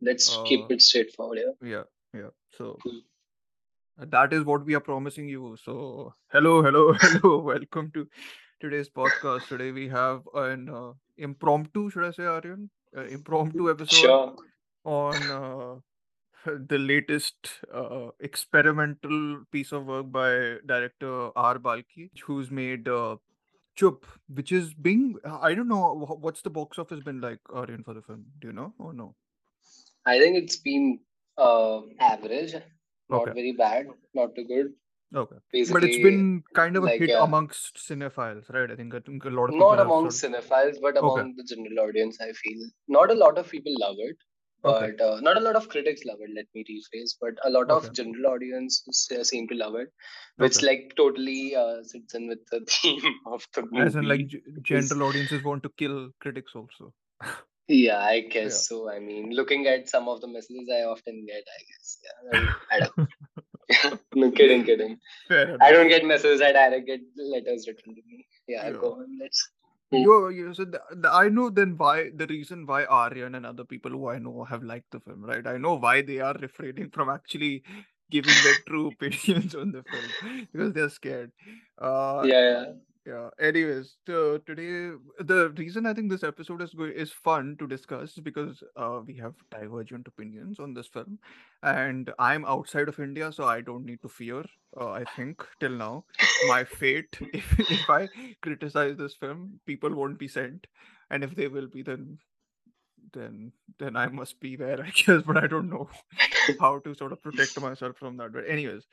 [0.00, 1.54] Let's keep Uh, it straightforward here.
[1.62, 1.84] yeah,
[2.14, 2.30] yeah.
[2.56, 2.98] So Hmm.
[3.98, 5.56] that is what we are promising you.
[5.62, 7.38] So hello, hello, hello.
[7.38, 8.08] Welcome to
[8.60, 9.48] today's podcast.
[9.48, 12.70] Today we have an uh, impromptu, should I say, Aryan?
[12.96, 14.34] Uh, impromptu episode Sure.
[14.84, 15.76] on uh,
[16.68, 21.58] the latest uh, experimental piece of work by director R.
[21.58, 23.16] Balki, who's made uh,
[23.76, 27.94] Chup, which is being I don't know what's the box office been like, Aryan, for
[27.94, 28.24] the film.
[28.40, 29.14] Do you know or no?
[30.12, 30.98] I think it's been
[31.38, 31.80] uh,
[32.12, 32.54] average,
[33.08, 34.72] not Okay, very bad, not too good.
[35.22, 35.36] okay.
[35.72, 38.70] But it's been kind of a like hit yeah, amongst cinephiles, right?
[38.70, 41.20] I think I think a lot of people not have among sort cinephiles, but okay,
[41.20, 42.20] among the general audience.
[42.20, 42.60] I feel
[42.98, 44.16] not a lot of people love it,
[44.64, 46.30] okay, but uh, not a lot of critics love it.
[46.38, 48.80] Let me rephrase, but a lot okay, of general audience
[49.32, 49.92] seem to love it,
[50.36, 50.66] which okay.
[50.70, 54.28] like totally uh, sits in with the theme of the As in, like
[54.62, 56.92] general audiences want to kill critics also.
[57.70, 58.30] yeah, I Yeah.
[58.30, 58.90] guess so.
[58.90, 62.80] I mean, looking at some of the messages I often get, I guess yeah, I
[62.80, 62.96] don't.
[64.14, 64.98] no, kidding, kidding.
[65.60, 66.42] I don't get messages.
[66.42, 68.26] I direct get letters written to me.
[68.48, 68.76] Yeah, Yeah.
[68.80, 69.18] go on.
[69.20, 69.48] Let's.
[69.92, 73.64] You, you so the, the, I know then why the reason why Aryan and other
[73.64, 75.46] people who I know have liked the film, right?
[75.46, 77.64] I know why they are refraining from actually
[78.10, 80.14] giving their true opinions on the film
[80.52, 81.32] because they're scared.
[81.78, 82.64] Uh, Yeah, yeah.
[83.06, 83.30] Yeah.
[83.40, 88.12] Anyways, so today the reason I think this episode is good is fun to discuss
[88.14, 91.18] because uh, we have divergent opinions on this film,
[91.62, 94.44] and I'm outside of India, so I don't need to fear.
[94.78, 96.04] Uh, I think till now
[96.48, 98.08] my fate if if I
[98.42, 100.66] criticize this film, people won't be sent,
[101.10, 102.18] and if they will be, then
[103.12, 105.22] then then I must be there, I guess.
[105.26, 105.88] But I don't know
[106.60, 108.32] how to sort of protect myself from that.
[108.32, 108.86] But anyways,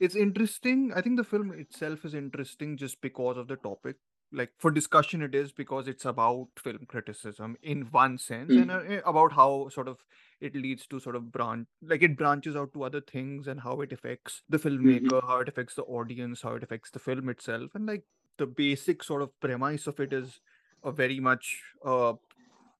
[0.00, 0.92] it's interesting.
[0.94, 3.96] I think the film itself is interesting just because of the topic.
[4.32, 8.78] Like for discussion, it is because it's about film criticism in one sense, and uh,
[8.86, 9.98] eh, about how sort of
[10.40, 13.80] it leads to sort of branch, like it branches out to other things, and how
[13.80, 15.10] it affects the Mhm.
[15.10, 18.04] filmmaker, how it affects the audience, how it affects the film itself, and like
[18.38, 20.40] the basic sort of premise of it is
[20.84, 22.14] a very much uh,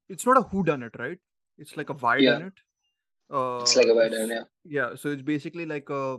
[0.09, 1.19] it's not a who done it, right?
[1.59, 2.55] It's like a why Yeah, done it.
[3.59, 4.45] it's Uh, like a wide it's yeah.
[4.65, 6.19] yeah, so it's basically like a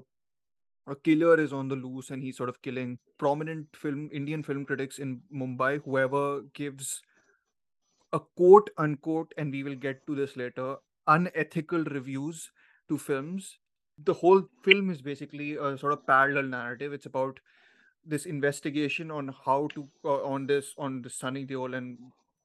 [0.88, 4.66] a killer is on the loose and he's sort of killing prominent film Indian film
[4.66, 5.82] critics in Mumbai.
[5.84, 7.02] Whoever gives
[8.14, 10.76] a quote unquote, and we will get to this later,
[11.08, 12.52] unethical reviews
[12.90, 13.58] to films.
[14.04, 16.94] The whole film is basically a sort of parallel narrative.
[16.94, 17.40] It's about
[18.06, 21.98] this investigation on how to uh, on this on the Sunny Deol and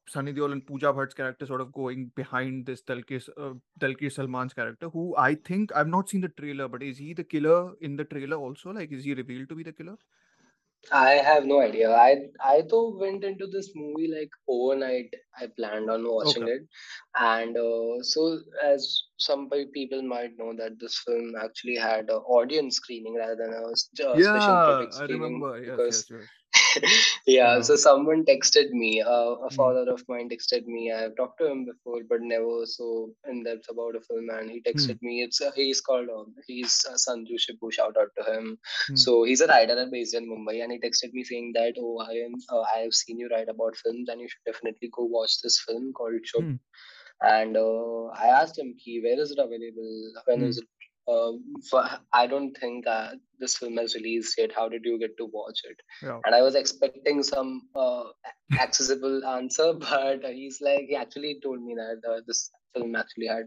[0.09, 4.89] Sunny Deol and Pooja Bhatt's character sort of going behind this Dulquer uh, Salman's character,
[4.89, 8.05] who I think I've not seen the trailer, but is he the killer in the
[8.05, 8.71] trailer also?
[8.73, 9.97] Like, is he revealed to be the killer?
[10.93, 11.91] I have no idea.
[11.93, 15.15] I I though went into this movie like overnight.
[15.37, 16.49] I planned on watching Okay.
[16.49, 16.63] it,
[17.17, 22.77] and uh, so as some people might know that this film actually had an audience
[22.77, 25.63] screening rather than a uh, special Yeah, critic I remember.
[25.63, 26.29] Yes, because yes, yes.
[27.27, 27.61] yeah.
[27.61, 29.01] So someone texted me.
[29.03, 30.93] Uh, a Mm, father of mine texted me.
[30.93, 34.29] I have talked to him before, but never so in depth about a film.
[34.31, 35.23] And he texted mm, me.
[35.23, 37.73] It's uh, he's called um, he's uh, Sanju Shibu.
[37.73, 40.79] Shout out to him mm, so he's a writer and based in Mumbai, and he
[40.81, 42.35] texted me saying that, "Oh, I am.
[42.51, 45.61] Uh, I have seen you write about films, and you should definitely go watch this
[45.61, 46.59] film called Chup." mm,
[47.23, 50.13] And uh, I asked him, "Ki, where is it available?
[50.27, 50.69] When is it?"
[51.09, 51.33] Uh,
[51.71, 54.51] for, I don't think uh, this film has released yet.
[54.55, 55.77] How did you get to watch it?
[56.03, 56.19] Yeah.
[56.25, 58.05] And I was expecting some uh,
[58.59, 63.47] accessible answer, but he's like, he actually told me that uh, this film actually had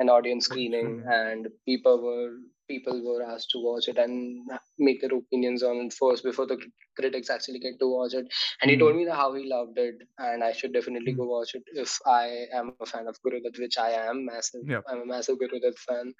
[0.00, 1.04] an audience screening.
[1.06, 2.32] and people were
[2.72, 4.48] people were asked to watch it and
[4.88, 6.58] make their opinions on it first before the
[6.98, 8.26] critics actually get to watch it
[8.62, 9.96] and he told Mm, me that how he loved it
[10.28, 11.18] and i should definitely mm.
[11.20, 12.24] go watch it if i
[12.60, 14.80] am a fan of guru Dutt, which i am massive Yeah.
[14.88, 16.12] i'm a massive guru Dutt fan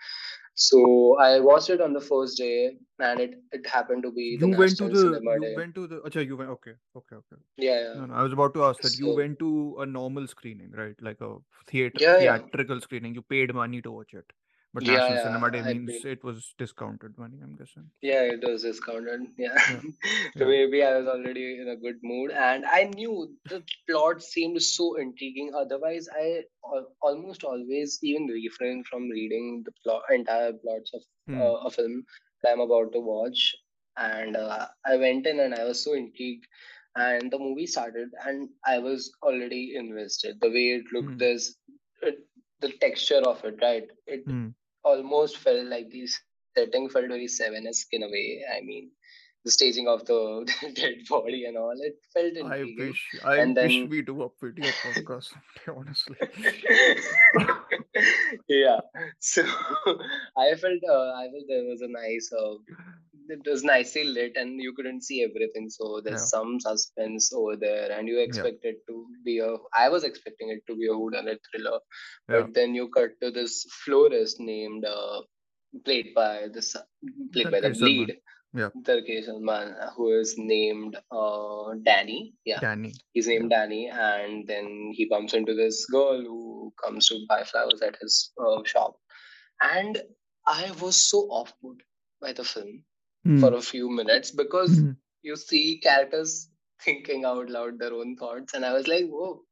[0.54, 0.80] so
[1.28, 4.48] i watched it on the first day and it it happened to be the You
[4.48, 7.36] went to the you day went to the Acha, you went okay, okay, okay.
[7.56, 10.26] yeah yeah No, no, I was about to ask that you went to a normal
[10.26, 10.96] screening, right?
[11.00, 11.36] Like a
[11.66, 13.14] theater yeah yeah theatrical screening.
[13.14, 14.32] You paid money to watch it.
[14.74, 17.90] But yeah National yeah Cinema Day i means it was discounted money, I'm guessing.
[18.00, 19.20] Yeah, it was discounted.
[19.38, 19.58] Yeah.
[19.72, 19.80] Yeah,
[20.38, 24.62] So maybe I was already in a good mood, and I knew the plot seemed
[24.62, 25.52] so intriguing.
[25.54, 26.44] Otherwise, I
[27.02, 31.40] almost always even refrain from reading the plot, entire plots of Hmm.
[31.40, 32.04] uh, a film
[32.42, 33.54] that I'm about to watch.
[33.96, 36.46] And uh, I went in and I was so intrigued.
[36.96, 40.40] And the movie started, and I was already invested.
[40.40, 41.16] The way it looked, Hmm.
[41.18, 41.56] this,
[42.02, 42.18] it,
[42.60, 43.86] the texture of it, right?
[44.06, 44.48] It Hmm.
[44.84, 46.06] Almost felt like the
[46.56, 48.43] setting felt very seven-esque in a way.
[48.56, 48.90] I mean,
[49.44, 53.73] the staging of the dead body and all, it felt I wish I And wish
[53.73, 55.32] then we do a video podcast
[55.67, 56.17] someday, honestly.
[58.49, 58.81] yeah.
[59.19, 59.43] So
[60.37, 62.55] I felt uh, I felt there was a nice uh,
[63.28, 65.69] it was nicely lit and you couldn't see everything.
[65.70, 66.26] So there's Yeah.
[66.36, 68.24] some suspense over there, and you Yeah.
[68.28, 69.56] expect it to be a.
[69.76, 71.78] I was expecting it to be a whodunit thriller,
[72.28, 72.42] Yeah.
[72.42, 75.22] but then you cut to this florist named, uh,
[75.84, 76.74] played by this,
[77.32, 78.19] played by the lead,
[78.54, 78.70] Yeah.
[78.86, 82.34] Dulquer Salman, who is named uh, Danny.
[82.44, 82.92] Yeah, Danny.
[83.14, 87.80] he's named Danny, and then he bumps into this girl who comes to buy flowers
[87.82, 88.96] at his uh, shop,
[89.62, 90.02] and
[90.46, 91.82] I was so off put
[92.20, 92.84] by the film
[93.24, 93.38] Hmm.
[93.40, 94.96] for a few minutes because Mhm.
[95.22, 96.48] you see characters
[96.84, 99.44] thinking out loud their own thoughts, and I was like, "Whoa,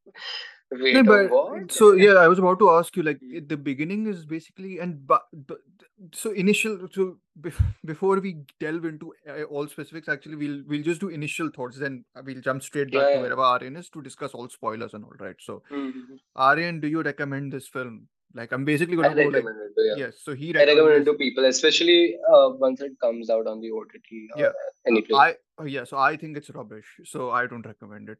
[0.72, 3.48] wait, No, but what?" so yeah, I was about to ask you like Mm.
[3.48, 5.58] the beginning is basically and but, but
[6.12, 7.18] so initial so
[7.84, 12.04] before we delve into uh, all specifics, actually we'll we'll just do initial thoughts, then
[12.24, 13.22] we'll jump straight back Yeah, to yeah.
[13.22, 15.36] wherever Aryan is to discuss all spoilers and all right.
[15.40, 16.18] So Mhm.
[16.34, 18.08] Aryan, do you recommend this film?
[18.34, 19.94] Like I'm basically gonna go like it to yeah.
[20.06, 20.18] yes.
[20.22, 23.60] So he I recommend recommended it to people, especially uh, once it comes out on
[23.60, 24.52] the OTT Yeah.
[24.86, 25.20] any Uh, place.
[25.20, 26.86] I oh, yeah, so I think it's rubbish.
[27.04, 28.18] So I don't recommend it.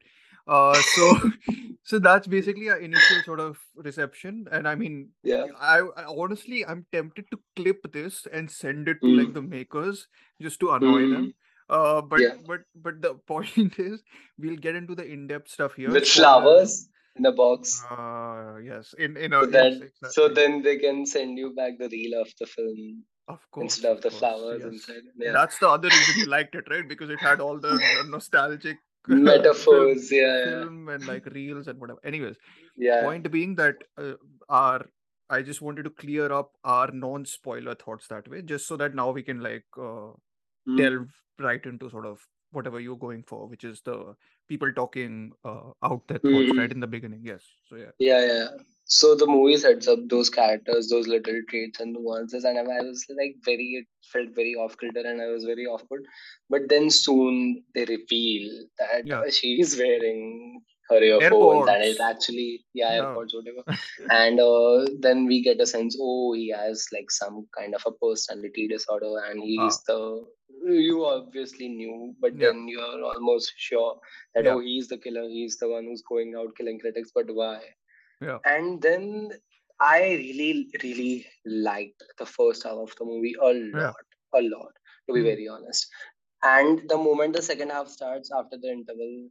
[0.49, 1.31] Uh, so
[1.85, 5.47] so that's basically our initial sort of reception, and I mean, Yeah.
[5.61, 9.35] I, I honestly I'm tempted to clip this and send it to like Mm.
[9.35, 10.09] the makers
[10.43, 11.27] just to annoy them.
[11.29, 11.35] Mm.
[11.79, 12.35] Uh, but Yeah.
[12.49, 14.03] but but the point is,
[14.39, 15.89] we'll get into the in-depth stuff here.
[15.93, 17.85] With flowers in a box.
[17.91, 21.79] Uh, yes, in in So a yes, that so then they can send you back
[21.79, 24.73] the reel of the film Of course, instead of the flowers yes.
[24.73, 25.03] inside.
[25.17, 25.33] Yeah.
[25.33, 26.89] That's the other reason you liked it, right?
[26.89, 27.75] Because it had all the
[28.15, 28.79] nostalgic
[29.09, 30.45] Metaphors, yeah, yeah.
[30.61, 32.01] film and like reels and whatever.
[32.05, 32.37] Anyways,
[32.77, 33.03] Yeah.
[33.03, 34.15] point being that uh,
[34.49, 34.87] our
[35.31, 39.11] I just wanted to clear up our non-spoiler thoughts that way, just so that now
[39.11, 40.11] we can like uh,
[40.69, 40.77] Mm.
[40.79, 41.13] delve
[41.45, 42.19] right into sort of
[42.53, 44.15] whatever you're going for, which is the
[44.49, 46.59] people talking uh, out thoughts Mhm.
[46.59, 47.21] right in the beginning.
[47.25, 47.45] Yes.
[47.69, 47.93] So yeah.
[47.99, 48.49] Yeah, yeah.
[48.85, 53.05] So the movie sets up those characters, those little traits and nuances, and I was
[53.17, 56.01] like very, it felt very off kilter, and I was very off put.
[56.49, 59.23] But then soon they reveal that Yeah.
[59.31, 60.61] she is wearing
[60.91, 61.05] and
[61.85, 62.11] it's AirPods.
[62.11, 63.03] actually yeah, Yeah.
[63.05, 63.63] AirPods, whatever.
[64.11, 67.93] and uh, then we get a sense, oh, he has like some kind of a
[67.93, 69.93] personality disorder, and he's Ah.
[69.93, 70.25] the.
[70.65, 72.49] You obviously knew, but Yeah.
[72.49, 73.99] then you're almost sure
[74.35, 74.55] that Yeah.
[74.55, 77.61] oh, he's the killer, he's the one who's going out killing critics, but why?
[78.21, 78.39] Yeah.
[78.45, 79.31] And then
[79.81, 83.87] I really, really liked the first half of the movie a Yeah.
[83.87, 84.73] lot, a lot,
[85.07, 85.27] to be Hmm.
[85.27, 85.87] very honest.
[86.43, 89.29] And the moment the second half starts after the interval,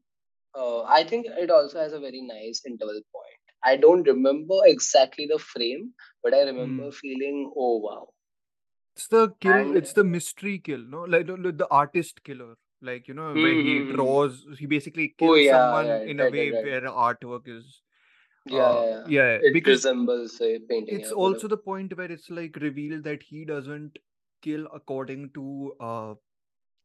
[0.55, 3.39] uh, I think it also has a very nice interval point.
[3.63, 5.93] I don't remember exactly the frame,
[6.23, 6.91] but I remember Hmm.
[6.91, 8.09] feeling, oh wow.
[8.95, 9.71] It's the kill.
[9.71, 11.03] And It's the mystery kill, no?
[11.03, 13.83] Like the, artist killer, like you know, where he Hmm.
[13.83, 14.45] draws.
[14.57, 16.65] He basically oh kills yeah, someone right, in a way right, right.
[16.65, 17.81] where artwork is.
[18.45, 19.07] Yeah, Uh, yeah, yeah.
[19.07, 23.23] yeah, It because resembles a painting, it's also the point where it's like revealed that
[23.23, 23.99] he doesn't
[24.41, 26.15] kill according to uh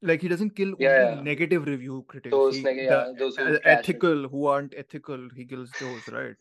[0.02, 1.20] like he doesn't kill only Yeah, yeah.
[1.23, 2.32] negative review critics.
[2.32, 6.37] Those, He neg- yeah, those who ethical who aren't ethical, he kills those, right?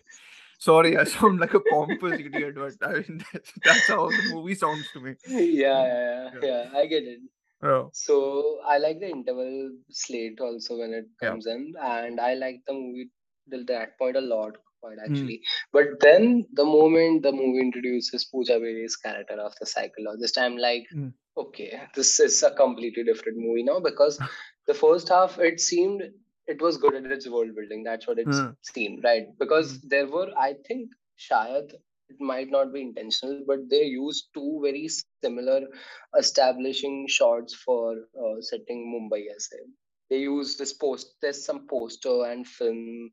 [0.60, 4.56] Sorry, I sound like a pompous idiot, but I mean that's, that's how the movie
[4.56, 5.16] sounds to me.
[5.28, 6.70] yeah, yeah, yeah, Yeah.
[6.76, 7.20] I get it.
[7.62, 12.62] Oh, So I like the interval slate also when it comes in, and I like
[12.68, 13.10] the movie
[13.50, 15.10] till that point a lot, quite Mm.
[15.10, 15.42] actually.
[15.72, 20.84] But then the moment the movie introduces Pooja Bedi's character of the psychologist, I'm like,
[20.96, 21.14] Mm.
[21.38, 24.20] Okay, this is a completely different movie now because
[24.68, 26.04] the first half it seemed
[26.48, 27.84] it was good at its world building.
[27.84, 28.56] That's what it Mm.
[28.62, 29.26] seemed, right?
[29.40, 29.82] Because Mm.
[29.84, 31.74] there were, I think, Shayad,
[32.10, 35.62] it might not be intentional, but they used two very similar
[36.18, 39.50] establishing shots for uh, setting Mumbai as.
[40.10, 43.12] They used this post, there's some poster and film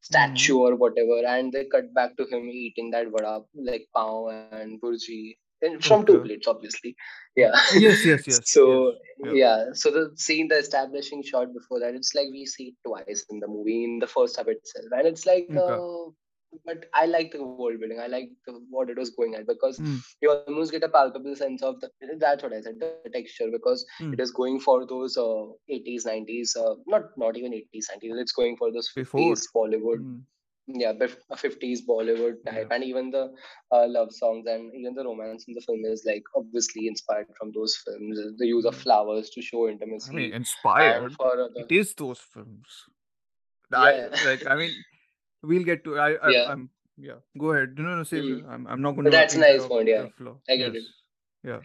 [0.00, 0.58] statue Mm.
[0.58, 5.18] or whatever, and they cut back to him eating that vada, like pav and burji,
[5.62, 6.94] and from two plates, obviously.
[7.36, 7.52] Yeah.
[7.76, 9.34] Yes, yes, yes, so yes.
[9.34, 9.64] Yeah.
[9.72, 13.40] so the scene, the establishing shot before that, it's like we see it twice in
[13.40, 15.74] the movie in the first half itself, and it's like, Okay.
[15.74, 16.10] uh,
[16.64, 18.00] but I like the world building.
[18.00, 19.98] I like the, what it was going at because Mm.
[20.22, 21.90] you almost get a palpable sense of the.
[22.18, 24.14] That's what I said, the texture, because Mm.
[24.14, 28.16] it is going for those uh, 80s, 90s, uh, not not even 80s, 90s.
[28.24, 29.20] It's going for those Before.
[29.20, 30.22] 50s Bollywood Mm.
[30.68, 32.74] Yeah bef- uh, 50s bollywood type Yeah.
[32.74, 33.32] and even the
[33.72, 37.52] uh, love songs and even the romance in the film is like obviously inspired from
[37.52, 38.82] those films the use of Mm.
[38.82, 41.12] flowers to show I intimacy mean, inspired.
[41.14, 42.84] for other It is those films.
[43.72, 44.46] I like.
[44.46, 44.72] I mean,
[45.42, 45.98] we'll get to.
[45.98, 46.10] I.
[46.26, 46.70] I yeah I'm.
[46.96, 47.18] Yeah.
[47.38, 47.74] Go ahead.
[47.76, 48.02] No, no, no.
[48.02, 48.20] Say.
[48.20, 48.48] mm.
[48.48, 48.66] I'm.
[48.66, 50.06] I'm not to that's a nice point yeah
[50.48, 50.84] i get Yes.
[50.84, 50.86] it
[51.44, 51.60] Yeah.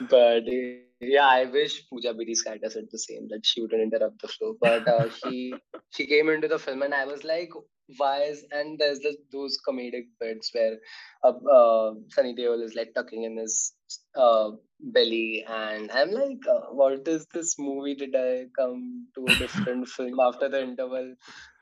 [0.10, 0.60] but uh,
[1.00, 4.56] yeah i wish Pooja Bedi's character said the same that she wouldn't interrupt the flow.
[4.60, 5.54] But uh, she
[5.90, 7.50] she came into the film and i was like
[7.98, 10.76] why is and there's this, those comedic bits where
[11.22, 13.74] uh, uh, Sunny Deol is like tucking in his
[14.16, 17.94] uh, belly and i'm like uh, what is this movie?
[17.94, 21.14] Did i come to a different film after the interval?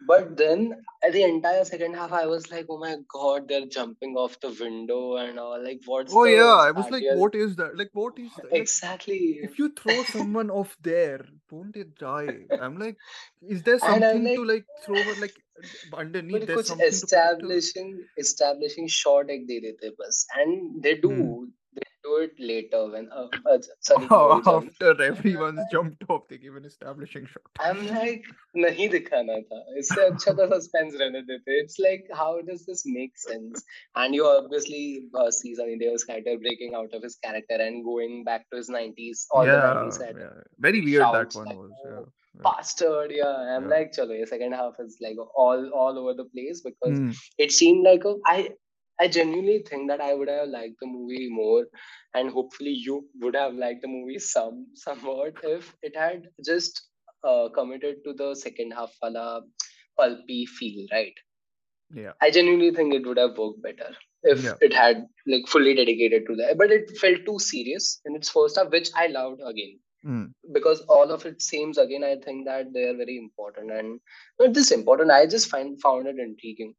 [0.07, 4.17] But then at the entire second half i was like oh my god they're jumping
[4.17, 5.63] off the window and all.
[5.63, 7.77] Like what's oh yeah i was like what is that?
[7.77, 8.57] Like what is that?
[8.57, 9.39] exactly.
[9.41, 12.47] like, if you throw someone off there won't they die?
[12.61, 12.97] I'm like
[13.49, 15.35] is there something like, to like throw like
[15.93, 16.47] underneath?
[16.47, 19.77] There's to establishing establishing shot ek de
[20.37, 21.11] and they do.
[21.11, 21.45] Hmm
[22.05, 26.65] do it later when uh, uh, sorry oh, after everyone's jumped off they give an
[26.65, 28.25] establishing shot i'm like
[28.65, 30.97] nahi dikhana tha isse acha suspense
[31.59, 33.65] it's like how does this make sense
[34.03, 34.83] and you obviously
[35.21, 38.71] uh, see Sunny Deol's character breaking out of his character and going back to his
[38.81, 40.35] 90s all yeah, the 90s yeah.
[40.67, 42.05] very weird that one like, was oh, yeah.
[42.37, 42.45] Yeah.
[42.47, 43.75] bastard yeah i'm yeah.
[43.75, 47.17] like chalo second half is like all all over the place because mm.
[47.47, 48.39] it seemed like a, I
[49.01, 51.65] i genuinely think that i would have liked the movie more
[52.15, 56.83] and hopefully you would have liked the movie some somewhat if it had just
[57.29, 59.27] uh, committed to the second half wala
[59.99, 61.23] pulpy feel right
[62.03, 62.13] Yeah.
[62.27, 63.91] i genuinely think it would have worked better
[64.33, 64.55] if Yeah.
[64.69, 68.57] it had like fully dedicated to that but it felt too serious in its first
[68.61, 69.75] half which i loved again
[70.07, 70.25] Hmm.
[70.55, 74.01] because all of it seems again i think that they are very important and
[74.41, 76.75] not this important i just find found it intriguing.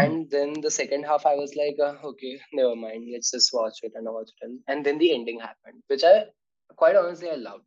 [0.00, 3.78] And then the second half i was like uh, okay never mind let's just watch
[3.82, 6.24] it and watch it and, and then the ending happened which i
[6.76, 7.64] quite honestly i loved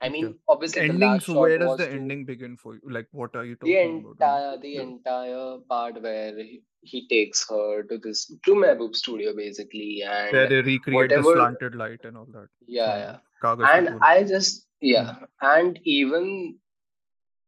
[0.00, 0.38] i mean Okay.
[0.48, 1.08] obviously the Ending.
[1.08, 2.80] last So where does the ending begin for you?
[2.96, 4.16] Like, what are you the talking about?
[4.20, 4.80] I entire the yeah.
[4.82, 10.50] entire part where he, he takes her to this to Mehboob studio basically Where and
[10.52, 14.88] they recreate the whatever slanted light and all that yeah yeah and i just Hmm.
[14.88, 16.58] yeah and even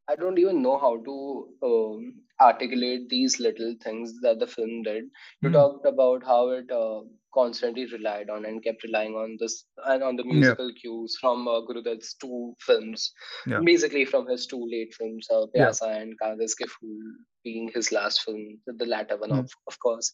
[0.09, 5.05] I don't even know how to um, articulate these little things that the film did.
[5.43, 5.55] You Hmm.
[5.55, 7.03] talked about how it uh,
[7.35, 10.33] constantly relied on and kept relying on this and on the Yeah.
[10.33, 13.13] musical cues from uh, Guru Dutt's two films,
[13.47, 13.61] Yeah.
[13.61, 15.73] basically from his two late films, uh, Yeah.
[15.83, 16.99] And Kaagaz Ke Phool
[17.45, 19.39] being his last film, the latter one, Hmm.
[19.41, 20.13] of, of course.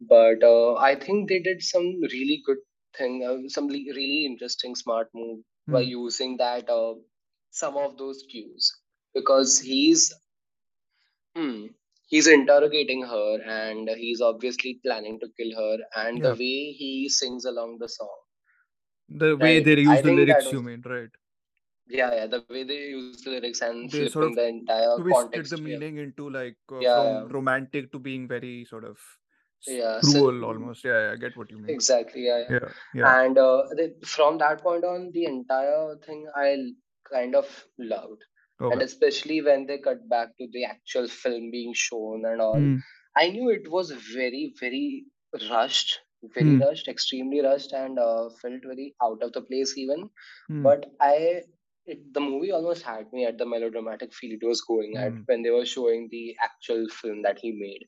[0.00, 2.58] But uh, I think they did some really good
[2.96, 5.88] thing, uh, some really interesting, smart move by Hmm.
[5.92, 6.94] using that uh,
[7.50, 8.72] some of those cues
[9.14, 10.12] because he's
[11.38, 11.66] hmm,
[12.08, 16.40] he's interrogating her and he's obviously planning to kill her and the Yeah.
[16.44, 18.16] way he sings along the song
[19.08, 21.10] The way right they i use the think that lyrics, you mean, right?
[21.88, 24.96] yeah yeah the way they use the lyrics and They sort flipping of the entire
[25.02, 28.84] twisted context the yeah meaning into like uh, yeah from romantic to being very sort
[28.84, 28.98] of
[29.62, 30.00] s- yeah.
[30.00, 30.84] so cruel almost.
[30.84, 31.70] Yeah, yeah, I get what you mean.
[31.76, 32.58] exactly yeah, yeah.
[32.58, 33.14] Yeah, yeah.
[33.16, 36.72] and uh, the, from that point on the entire thing i l-
[37.12, 37.46] kind of
[37.78, 38.22] loved
[38.70, 42.82] and especially when they cut back to the actual film being shown and all Hmm.
[43.16, 45.04] i knew it was very very
[45.50, 46.00] rushed
[46.36, 46.60] very Hmm.
[46.60, 50.08] rushed extremely rushed and uh, felt very out of the place even
[50.48, 50.68] Hmm.
[50.68, 51.42] but i
[51.92, 55.22] it, the movie almost had me at the melodramatic feel it was going at Hmm.
[55.26, 57.86] when they were showing the actual film that he made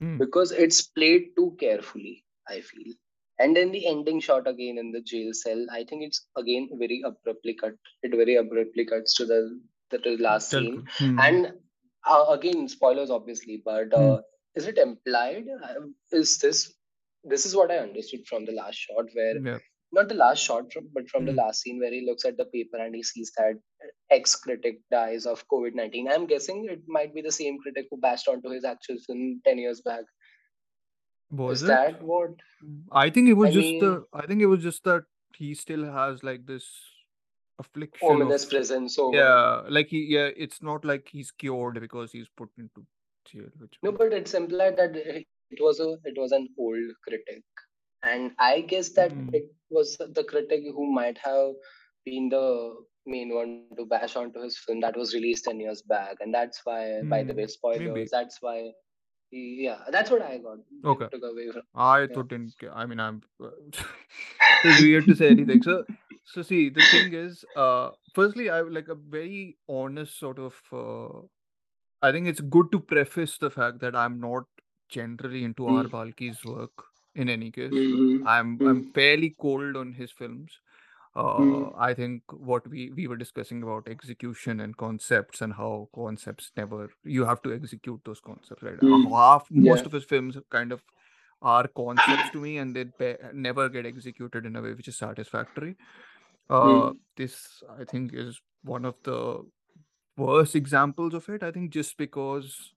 [0.00, 0.22] Hmm.
[0.22, 2.92] because it's played too carefully i feel
[3.38, 6.98] and then the ending shot again in the jail cell i think it's again very
[7.10, 9.40] abruptly cut it very abruptly cuts to the
[9.90, 11.18] the, the last scene Hmm.
[11.18, 11.52] and
[12.08, 14.02] uh, again spoilers obviously but Hmm.
[14.04, 14.20] uh,
[14.54, 16.60] is it implied Uh, is this
[17.32, 19.58] this is what i understood from the last shot where Yeah.
[19.92, 21.36] not the last shot from, but from the Hmm.
[21.36, 23.54] last scene where he looks at the paper and he sees that
[24.10, 26.08] ex critic dies of COVID 19.
[26.08, 29.58] I'm guessing it might be the same critic who bashed onto his actual film 10
[29.58, 30.04] years back.
[31.30, 31.68] Was Is it?
[31.68, 32.30] that what?
[32.92, 34.04] I think it was I just mean, the.
[34.12, 35.04] I think it was just that
[35.36, 36.68] he still has like this
[37.60, 38.12] affliction of.
[38.16, 39.16] ominous presence over.
[39.16, 40.00] Yeah, like he.
[40.16, 42.84] Yeah, it's not like he's cured because he's put into
[43.30, 43.48] jail.
[43.58, 43.78] Which.
[43.82, 47.42] No, but it's implied that it it was a it was an old critic,
[48.02, 49.28] and I guess that Hmm.
[49.40, 51.52] it was the critic who might have
[52.04, 52.46] been the
[53.06, 56.60] main one to bash onto his film that was released 10 years back and that's
[56.64, 57.38] why by the Hmm.
[57.38, 57.48] way Maybe.
[57.48, 58.70] spoilers that's why
[59.32, 61.06] yeah that's what i got Okay.
[61.12, 62.54] took away from I yeah thought didn't.
[62.74, 63.22] I mean, I'm.
[64.64, 65.62] it's weird to say anything.
[65.62, 65.84] So,
[66.32, 70.54] so see, the thing is, uh, firstly, I like a very honest sort of.
[70.72, 71.26] Uh,
[72.02, 74.44] I think it's good to preface the fact that I'm not
[74.88, 75.84] generally into R.
[75.84, 75.90] Mm.
[75.90, 76.86] Balki's work.
[77.14, 78.22] In any case, Mhm.
[78.32, 78.94] I'm I'm Mm.
[78.94, 80.58] fairly cold on his films.
[81.16, 81.74] Uh, Mm.
[81.86, 86.78] I think what we we were discussing about execution and concepts and how concepts never
[87.16, 88.78] you have to execute those concepts, right?
[88.90, 89.08] Mm.
[89.16, 90.84] Half most of his films kind of
[91.42, 93.10] are concepts to me, and they
[93.48, 95.74] never get executed in a way which is satisfactory.
[96.50, 96.98] Uh, Mm.
[97.16, 99.44] this I think is one of the
[100.16, 101.42] worst examples of it.
[101.44, 102.74] I think just because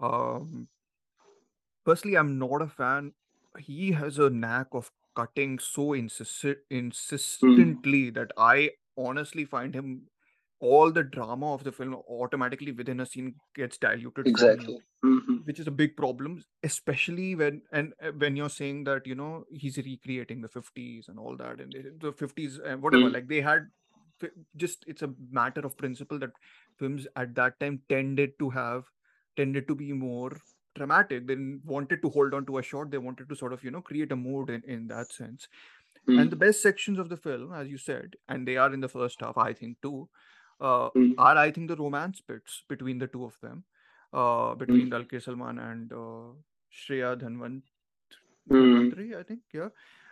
[0.00, 0.68] Um,
[1.84, 3.12] firstly, I'm not a fan.
[3.58, 6.64] He has a knack of cutting so insist-
[7.42, 7.80] Mm.
[7.90, 10.08] insistently that I honestly find him
[10.60, 14.82] all the drama of the film automatically within a scene gets diluted Exactly.
[15.02, 19.14] hmm which is a big problem especially when and uh, when you're saying that you
[19.14, 23.14] know he's recreating the 50s and all that and the 50s and whatever Mm.
[23.14, 23.68] like they had
[24.56, 26.32] just it's a matter of principle that
[26.78, 28.84] films at that time tended to have
[29.36, 30.36] tended to be more
[30.74, 33.70] dramatic they wanted to hold on to a shot they wanted to sort of you
[33.70, 35.48] know create a mood in, in that sense
[36.16, 36.44] and the Mm.
[36.44, 39.36] best sections of the film as you said and they are in the first half
[39.38, 40.08] i think too
[40.60, 41.14] uh, Mm.
[41.18, 43.64] are i think the romance bits between the two of them
[44.12, 44.92] uh, between Mm.
[44.92, 46.30] Dulquer Salman and uh,
[46.72, 47.62] Shreya Dhanwant
[48.48, 49.18] Mm.
[49.18, 49.68] I think, yeah,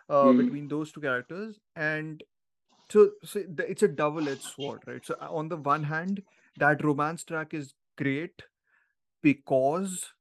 [0.09, 0.37] uh, Mm.
[0.39, 2.23] between those two characters, and
[2.91, 5.05] so, so it's a double-edged sword, right?
[5.05, 6.23] So on the one hand,
[6.57, 8.43] that romance track is great
[9.23, 10.13] because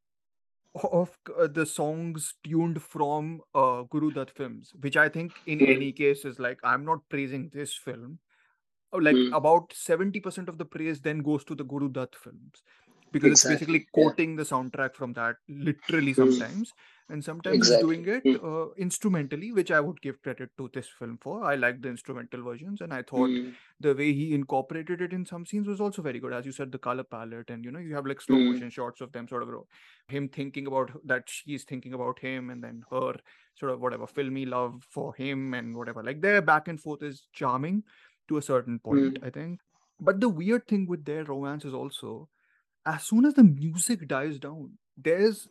[0.75, 5.75] of uh, the songs tuned from uh, Guru Dutt films, which I think in Mm.
[5.75, 8.19] any case is like I'm not praising this film.
[8.93, 9.35] Uh, Like Mm.
[9.35, 12.63] about 70% of the praise then goes to the Guru Dutt films
[13.11, 13.55] because it's Exactly.
[13.55, 14.03] basically Yeah.
[14.03, 16.15] quoting the soundtrack from that literally Mm.
[16.15, 16.73] sometimes
[17.09, 17.85] and sometimes it's Exactly.
[17.85, 18.43] doing it Mm.
[18.43, 22.43] uh, instrumentally which i would give credit to this film for i like the instrumental
[22.43, 23.53] versions and i thought Mm.
[23.79, 26.71] the way he incorporated it in some scenes was also very good as you said
[26.71, 28.51] the color palette and you know you have like slow Mm.
[28.51, 29.55] motion shots of them sort of
[30.09, 33.13] him thinking about that she's thinking about him and then her
[33.55, 37.27] sort of whatever filmy love for him and whatever like their back and forth is
[37.33, 37.83] charming
[38.27, 39.27] to a certain point Mm.
[39.27, 39.59] i think
[39.99, 42.29] but the weird thing with their romance is also
[42.85, 44.77] as soon as the music dies down
[45.09, 45.47] there's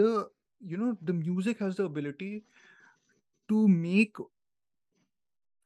[0.00, 0.10] the
[0.72, 2.44] you know the music has the ability
[3.48, 4.16] to make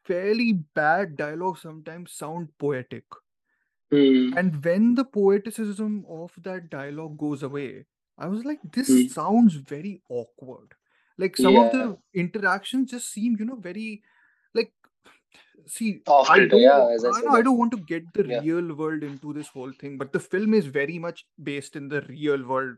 [0.05, 3.05] fairly bad dialogue sometimes sound poetic
[3.93, 4.37] Mm.
[4.39, 7.87] and when the poeticism of that dialogue goes away
[8.19, 9.11] i was like this Mm.
[9.15, 10.75] sounds very awkward
[11.19, 11.83] like some of the
[12.25, 14.03] interactions just seem you know very
[15.67, 16.87] see i don't Yeah.
[16.89, 18.41] I i know i don't want to get the Yeah.
[18.41, 22.03] real world into this whole thing but the film is very much based in the
[22.03, 22.77] real world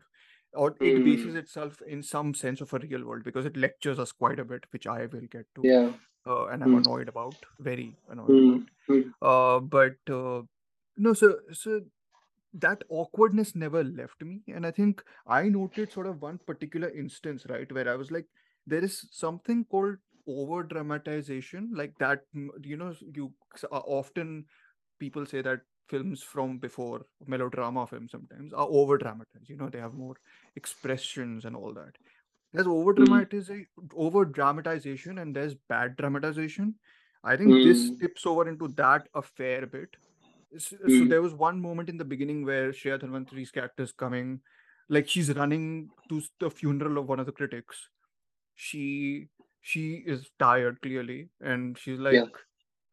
[0.53, 1.35] or it bases Mm.
[1.35, 4.65] itself in some sense of a real world because it lectures us quite a bit
[4.71, 5.93] which i will get to Yeah.
[6.27, 6.83] uh, and i'm Mm.
[6.83, 8.39] annoyed about very annoyed Mm.
[8.39, 9.13] about Mm.
[9.21, 10.41] uh but uh,
[10.97, 11.81] no so so
[12.53, 17.45] that awkwardness never left me and i think i noted sort of one particular instance
[17.49, 18.27] right where i was like
[18.67, 23.33] there is something called over dramatization like that mm, you know you
[23.71, 24.45] uh, often
[24.99, 29.79] people say that films from before melodrama films sometimes are over dramatized you know they
[29.79, 30.15] have more
[30.55, 31.97] expressions and all that
[32.53, 33.05] there's over Mm.
[33.05, 36.75] dramatization over dramatization and there's bad dramatization
[37.23, 37.99] i think this Mm.
[37.99, 39.89] tips over into that a fair bit
[40.57, 41.09] so Mm.
[41.09, 44.41] there was one moment in the beginning where Shreya Dhanwanthary's character is coming,
[44.89, 47.89] like she's running to the funeral of one of the critics.
[48.55, 49.29] She
[49.63, 52.21] she is tired clearly, and she's Yeah.
[52.21, 52.37] like,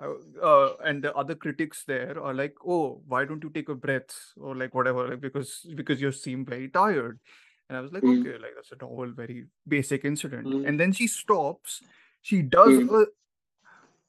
[0.03, 3.75] uh, uh, and the other critics there are like, "Oh, why don't you take a
[3.75, 7.21] breath or like whatever, like because because you seem very tired."
[7.69, 8.21] And I was like, Mm.
[8.21, 10.69] "Okay, like that's a normal, very basic incident." Mm.
[10.69, 11.83] And then she stops.
[12.23, 12.91] She does Mm.
[13.03, 13.07] a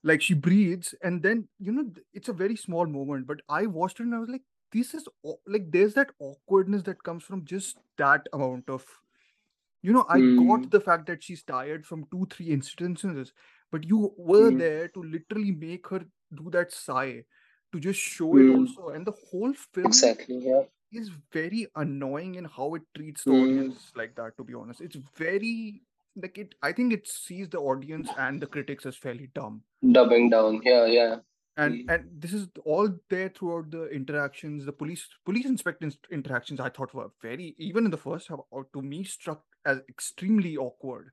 [0.03, 3.99] like she breathes and then you know it's a very small moment but i watched
[3.99, 5.07] it and i was like this is
[5.45, 8.85] like there's that awkwardness that comes from just that amount of
[9.81, 10.71] you know i got Mm.
[10.71, 13.33] the fact that she's tired from two three instances
[13.71, 14.59] but you were Mm.
[14.59, 16.01] there to literally make her
[16.41, 17.23] do that sigh
[17.73, 18.57] to just show it Mm.
[18.59, 20.37] also and the whole film Exactly.
[20.49, 20.63] Yeah.
[21.01, 23.41] is very annoying in how it treats the Mm.
[23.43, 25.81] audience like that to be honest it's very
[26.23, 29.61] like it i think it sees the audience and the critics as fairly dumb
[29.97, 30.61] Dubbing down.
[30.63, 30.85] Yeah.
[30.85, 31.19] Yeah.
[31.57, 31.89] And Mm.
[31.89, 36.93] and this is all there throughout the interactions the police police inspector interactions i thought
[36.93, 38.39] were very even in the first half
[38.73, 41.11] to me struck as extremely awkward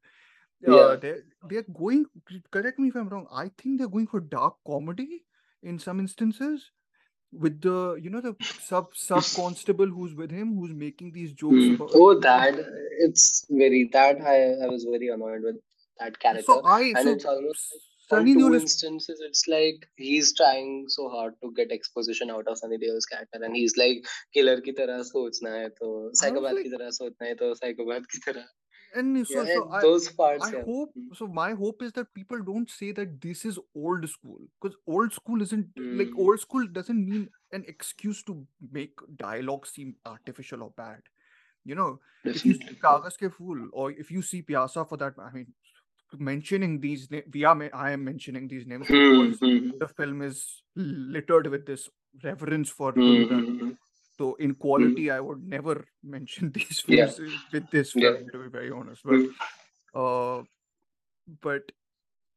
[0.69, 0.97] uh Yeah.
[0.97, 1.15] they
[1.49, 2.07] they're going
[2.51, 5.25] correct me if i'm wrong i think they're going for dark comedy
[5.63, 6.71] in some instances
[7.33, 11.69] with the you know the sub sub constable who's with him who's making these jokes
[11.69, 11.77] Mm.
[11.77, 12.55] about Oh, that
[13.01, 15.57] it's very that I I was very annoyed with
[15.99, 18.63] that so character, i and so it's almost Sunny Deol is...
[18.63, 23.41] instances, it's like he's trying so hard to get exposition out of Sunny Deol's character,
[23.43, 26.65] and he's like killer ki tarah sochna hai to psychopath like...
[26.65, 28.49] ki tarah sochna hai to psychopath ki tarah.
[28.95, 30.47] And so, yeah, so I, those parts.
[30.47, 30.63] I yeah.
[30.65, 31.13] hope hmm.
[31.15, 31.27] so.
[31.27, 35.43] My hope is that people don't say that this is old school because old school
[35.43, 35.99] isn't mm.
[35.99, 36.21] like hmm.
[36.21, 41.01] old school doesn't mean an excuse to make dialogue seem artificial or bad.
[41.65, 45.15] You know, if you see Kaagaz Ke Phool or if you see Pyasa for that,
[45.19, 45.53] I mean,
[46.19, 49.31] mentioning these names, we are, I am mentioning these names Hmm.
[49.31, 49.71] because Hmm.
[49.79, 51.89] the film is littered with this
[52.23, 53.01] reverence for Hmm.
[53.01, 53.45] Guru Dutt.
[53.45, 53.71] hmm, hmm.
[54.19, 58.15] So in quality, I would never mention these films uh, with this Yeah.
[58.33, 59.03] to be very honest.
[59.05, 59.21] But
[59.95, 60.43] uh,
[61.43, 61.73] but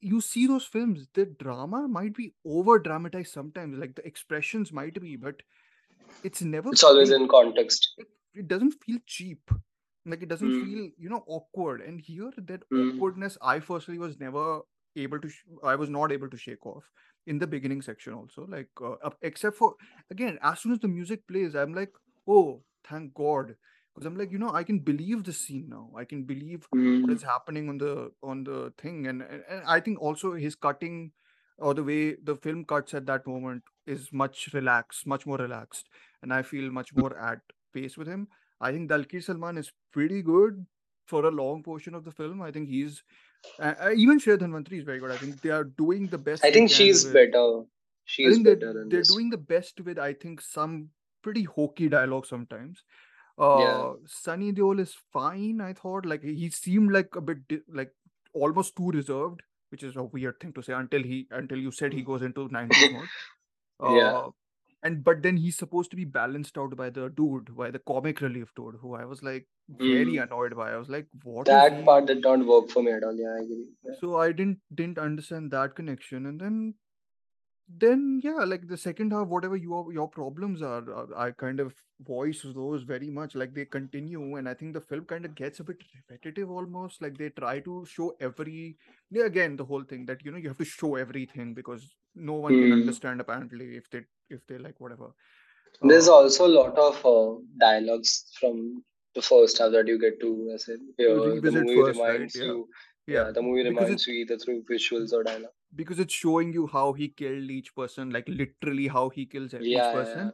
[0.02, 3.78] you see those films, the drama might be over dramatized sometimes.
[3.78, 5.42] Like the expressions might be, but
[6.24, 7.94] it's never It's always in context.
[7.98, 9.50] It, it doesn't feel cheap.
[10.06, 10.60] Like it doesn't Mm.
[10.62, 11.82] feel, you know, awkward.
[11.82, 12.90] And here, that Mm.
[12.92, 14.62] awkwardness, I firstly was never
[14.96, 15.30] able to.
[15.30, 16.84] Sh- I was not able to shake off
[17.28, 18.46] in the beginning section also.
[18.48, 19.76] Like uh, except for
[20.10, 21.92] again, as soon as the music plays, I'm like,
[22.28, 23.56] oh, thank God,
[23.94, 25.92] because I'm like, you know, I can believe the scene now.
[25.98, 26.66] I can believe
[27.02, 27.16] what Mm.
[27.16, 31.12] is happening on the on the thing, and, and, and I think also his cutting
[31.58, 35.90] or the way the film cuts at that moment is much relaxed, much more relaxed,
[36.22, 37.40] and I feel much more at
[37.74, 38.28] pace with him.
[38.62, 40.66] I think Dulquer Salman is pretty good
[41.08, 42.42] for a long portion of the film.
[42.42, 43.04] I think he's
[43.60, 45.12] uh, uh, even Shreya Dhanwanthary is very good.
[45.12, 47.14] I think they are doing the best I think she's with.
[47.14, 47.64] better.
[48.06, 49.10] She I is think they're better they're this.
[49.14, 50.90] doing the best with I think some
[51.24, 52.84] pretty hokey dialogue sometimes.
[53.40, 53.46] Yeah.
[53.46, 55.62] Uh, Sunny Deol is fine.
[55.62, 57.92] I thought like he seemed like a bit di- like
[58.34, 61.94] almost too reserved, which is a weird thing to say until he until you said
[61.94, 63.08] he goes into 90s mode.
[63.98, 64.28] Yeah.
[64.84, 68.22] And but then he's supposed to be balanced out by the dude, by the comic
[68.22, 70.24] relief dude, who I was like very Mm.
[70.24, 70.72] annoyed by.
[70.72, 73.16] I was like, what That part did not work for me at all.
[73.16, 73.68] Yeah, I agree.
[73.84, 73.94] Yeah.
[74.00, 76.74] So I didn't didn't understand that connection, and then
[77.84, 81.74] then yeah, like the second half, whatever your your problems are, uh, I kind of
[82.02, 83.34] voice those very much.
[83.36, 87.02] Like they continue, and I think the film kind of gets a bit repetitive almost.
[87.02, 88.78] Like they try to show every
[89.10, 92.34] yeah, again the whole thing that you know you have to show everything because no
[92.34, 92.82] one can Mm.
[92.82, 95.12] understand apparently if they if they like whatever.
[95.82, 98.84] There's Uh, also a lot of uh, dialogues from
[99.16, 100.68] the first half that you get to, as
[100.98, 102.20] you the movie first, right?
[102.20, 102.70] reminds Yeah, you.
[103.08, 105.52] yeah, Yeah, the movie because reminds it's you either through visuals or dialogue.
[105.76, 109.66] because it's showing you how he killed each person, like literally how he kills each
[109.66, 110.34] Yeah, yeah, person.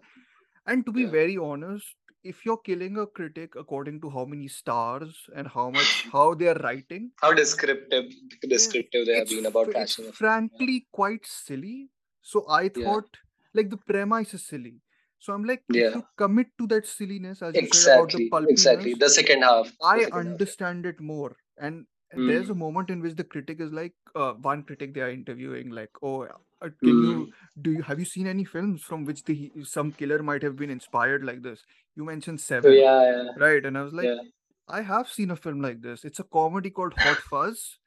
[0.65, 5.29] And to be very honest, if you're killing a critic according to how many stars
[5.36, 10.12] and how much how they are writing, How descriptive, descriptive they have been about a
[10.13, 11.89] frankly quite silly.
[12.21, 13.17] So I thought
[13.58, 14.82] like the premise is silly.
[15.20, 18.22] So I'm like, if yeah, you commit to that silliness, as you said about the
[18.22, 18.93] exactly, exactly.
[18.93, 20.41] The second half, the I second half.
[20.41, 21.38] Understand it more.
[21.58, 24.93] And and there's a Mm, moment in which the critic is like, uh, one critic
[24.93, 26.24] they are interviewing, like, oh,
[26.62, 29.91] uh, can you mm, do you have you seen any films from which the some
[29.91, 31.63] killer might have been inspired like this?
[31.96, 33.65] You mentioned so Seven, yeah, yeah, right?
[33.65, 34.22] And I was like, yeah,
[34.67, 36.06] I have seen a film like this.
[36.06, 37.80] It's a comedy called Hot Fuzz,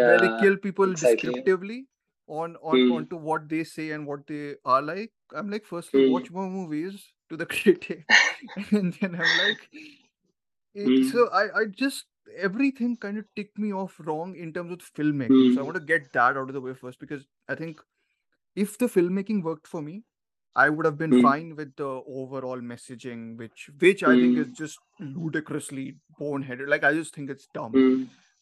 [0.00, 0.94] where they kill people exactly.
[0.94, 1.86] descriptively
[2.40, 5.12] on on Mm, onto what they say and what they are like.
[5.34, 8.06] I'm like, firstly, mm, watch more movies to the critic,
[8.70, 9.68] and then I'm like,
[10.84, 14.78] mm, so I, I just everything kind of ticked me off wrong in terms of
[14.80, 15.52] filmmaking.
[15.52, 17.80] So I mm, want to get that out of the way first because I think
[18.56, 20.04] if the filmmaking worked for me,
[20.54, 24.52] I would have been mm, fine with the overall messaging, which which I think is
[24.52, 26.68] mm, just ludicrously boneheaded.
[26.68, 27.82] Like I just think it's dumb.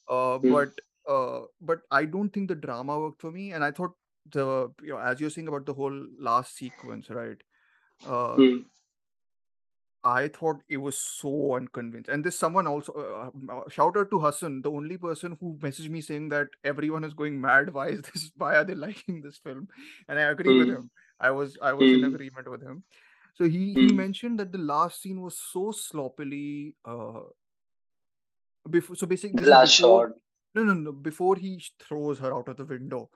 [0.08, 3.92] Uh, but uh, but I don't think the drama worked for me, and I thought
[4.32, 7.38] the you know as you're saying about the whole last sequence, right?
[8.06, 8.64] Uh, mm.
[10.02, 12.08] I thought it was so unconvinced.
[12.08, 15.90] And this someone also uh, uh, shout out to Hassan, the only person who messaged
[15.90, 17.72] me saying that everyone is going mad.
[17.74, 18.30] Why is this?
[18.36, 19.68] Why are they liking this film?
[20.08, 20.90] And I agree with Mm, him.
[21.20, 22.84] I was I was in mm, agreement with him.
[23.34, 23.94] So he he mm.
[23.94, 26.74] mentioned that the last scene was so sloppily.
[26.84, 27.20] Uh,
[28.68, 30.12] before so basically last before shot.
[30.54, 33.08] No no no before he throws her out of the window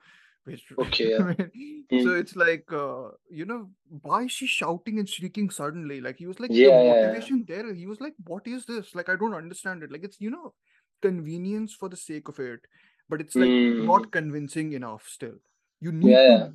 [0.43, 1.23] which Okay, I yeah.
[1.23, 2.15] mean, so Mm.
[2.15, 3.69] it's like uh, you know
[4.01, 7.29] why is she shouting and shrieking suddenly like he was like the Yeah, yeah, yeah.
[7.29, 10.19] motivation there he was like what is this like i don't understand it like it's
[10.19, 10.53] you know
[11.01, 12.61] convenience for the sake of it
[13.09, 13.77] but it's like Mm.
[13.77, 15.35] not convincing enough still
[15.81, 16.47] you need Yeah, to yeah.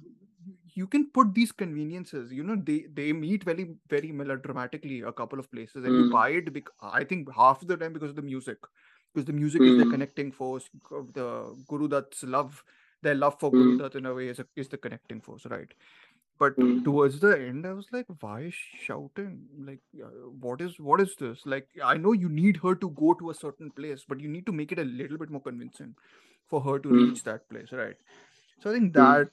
[0.74, 5.38] you can put these conveniences you know they they meet very very melodramatically a couple
[5.38, 6.10] of places and you Mm.
[6.14, 8.58] buy it bec- i think half the time because of the music
[9.12, 9.90] because the music is the Mm.
[9.90, 11.28] connecting force g- the
[11.68, 12.64] guru dutt's love
[13.02, 13.56] their love for Mm.
[13.56, 15.72] guru dutt in a way is, a, is the connecting force right
[16.38, 16.84] but Mm.
[16.84, 19.32] towards the end i was like why shouting
[19.70, 23.14] like uh, what is what is this like i know you need her to go
[23.14, 25.94] to a certain place but you need to make it a little bit more convincing
[26.48, 27.00] for her to Mm.
[27.02, 27.96] reach that place right
[28.62, 29.02] so i think Mm.
[29.02, 29.30] that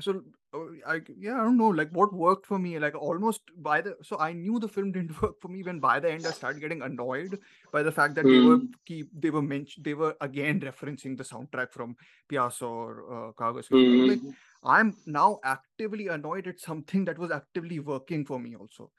[0.00, 0.22] so
[0.54, 3.96] uh, I yeah I don't know like what worked for me like almost by the
[4.02, 6.60] so I knew the film didn't work for me when by the end I started
[6.60, 7.38] getting annoyed
[7.72, 8.72] by the fact that they were Mm.
[8.86, 11.96] keep they were mentioned they were again referencing the soundtrack from
[12.30, 13.94] Pyasa or uh, Kagaz Ki Khushboo.
[13.94, 14.34] I was like Mm.
[14.64, 18.90] I'm now actively annoyed at something that was actively working for me also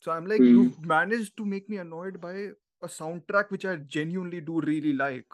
[0.00, 0.50] so I'm like Mm.
[0.50, 2.32] you've managed to make me annoyed by
[2.82, 5.26] a soundtrack which I genuinely do really like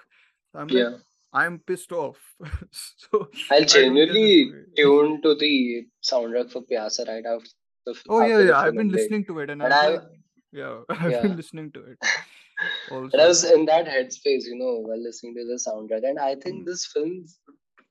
[0.52, 0.96] so I'm like Yeah.
[1.44, 2.18] I'm pissed off
[2.72, 5.54] so I'll I don't get this genuinely tune to the
[6.10, 7.54] soundtrack for Pyasa right after
[8.10, 8.58] Oh yeah, after the yeah.
[8.60, 10.02] I've been listening to it, and I And I like,
[10.52, 11.22] yeah, I've yeah.
[11.22, 11.98] been listening to it
[12.90, 13.28] And I also.
[13.28, 16.08] was in that headspace, you know, while listening to the soundtrack.
[16.08, 17.26] And I think Mm, this film,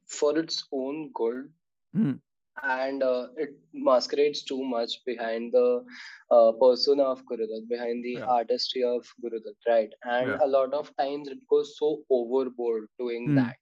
[0.07, 1.49] for its own good,
[1.95, 2.19] mm,
[2.63, 5.83] and uh, it masquerades too much behind the
[6.31, 9.89] uh, persona of Guru Dutt, behind the yeah, artistry of Guru Dutt, right?
[10.03, 10.41] And yeah.
[10.41, 13.57] a lot of times it goes so overboard doing Mm, that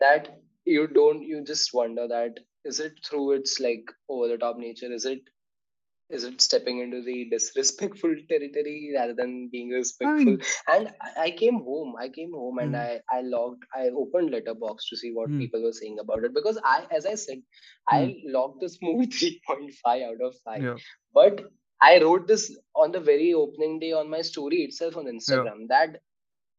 [0.00, 0.28] that
[0.64, 4.92] you don't, you just wonder that is it through its like over the top nature?
[4.92, 5.20] Is it
[6.10, 10.36] is it stepping into the disrespectful territory rather than being I respectful.
[10.36, 14.30] Mean, and i came home i came home and mm, i i logged i opened
[14.30, 16.34] Letterboxd to see what mm, people were saying about it.
[16.34, 17.42] Because i as i said
[17.88, 20.76] i mm, logged this movie 3.5 out of 5 yeah,
[21.14, 21.40] but
[21.82, 25.66] i wrote this on the very opening day on my story itself on yeah, instagram
[25.68, 26.00] that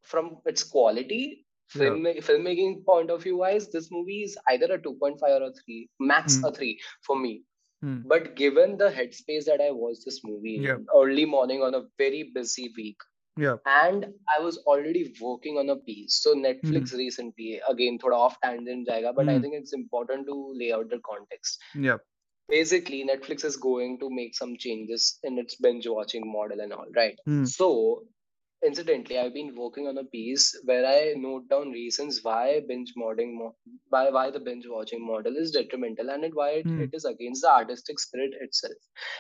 [0.04, 1.98] from its quality yeah.
[2.28, 6.40] filmmaking point of view wise this movie is either a 2.5 or a 3 max
[6.40, 7.44] Mm, a 3 for me
[7.84, 11.84] mm, but given the headspace that I watched this movie yeah, early morning on a
[11.98, 12.98] very busy week,
[13.38, 13.58] yeah.
[13.66, 14.06] and
[14.38, 16.16] I was already working on a piece.
[16.24, 20.28] So Mm, Netflix recently, again, thoda off tangent jayega, but I mm, think it's important
[20.28, 21.60] to lay out the context.
[21.74, 21.98] yeah.
[22.50, 26.88] Basically, Netflix is going to make some changes in its binge watching model and all,
[26.96, 27.18] right?
[27.28, 28.06] Mm, So
[28.66, 33.34] incidentally i've been working on a piece where i note down reasons why binge modding
[33.38, 33.56] mo-
[33.90, 37.06] why why the binge watching model is detrimental and it, why it, mm, it is
[37.06, 38.74] against the artistic spirit itself.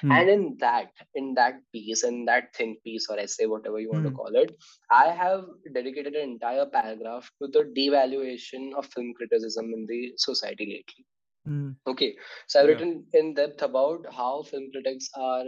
[0.04, 3.92] Mm, and in that in that piece in that think piece or essay whatever you
[3.92, 4.56] want to mm, call it
[4.92, 10.66] i have dedicated an entire paragraph to the devaluation of film criticism in the society
[10.74, 11.06] lately.
[11.48, 12.16] Mm, okay
[12.48, 12.70] so i've yeah.
[12.70, 15.46] written in depth about how film critics are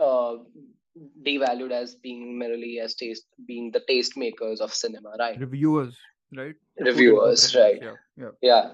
[0.00, 0.36] uh,
[1.26, 5.38] devalued as being merely as taste being the taste makers of cinema right?
[5.38, 5.96] Reviewers,
[6.36, 6.54] right?
[6.78, 7.78] You put in reviewers right.
[7.82, 8.30] Yeah, yeah.
[8.40, 8.70] yeah.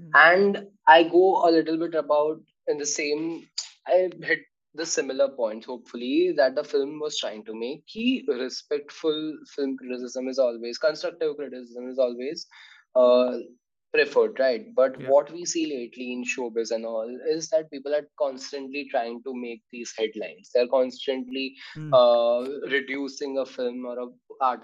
[0.00, 3.46] Mm, and i go a little bit about in the same
[3.86, 4.40] i hit
[4.74, 7.86] the similar point hopefully that the film was trying to make.
[7.86, 12.46] Key respectful film criticism is always constructive criticism is always
[12.94, 13.38] uh
[13.92, 14.66] preferred right?
[14.74, 15.12] But yeah.
[15.12, 19.34] what we see lately in showbiz and all is that people are constantly trying to
[19.34, 20.50] make these headlines.
[20.54, 24.06] They're constantly Mm, uh reducing a film or a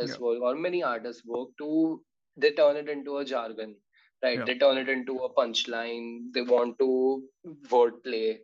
[0.00, 2.02] yeah, artist's work or many artists work to
[2.36, 3.76] they turn it into a jargon
[4.22, 4.44] right?
[4.44, 4.46] Yeah.
[4.46, 6.32] they turn it into a punchline.
[6.34, 7.22] They want to
[7.70, 8.38] wordplay.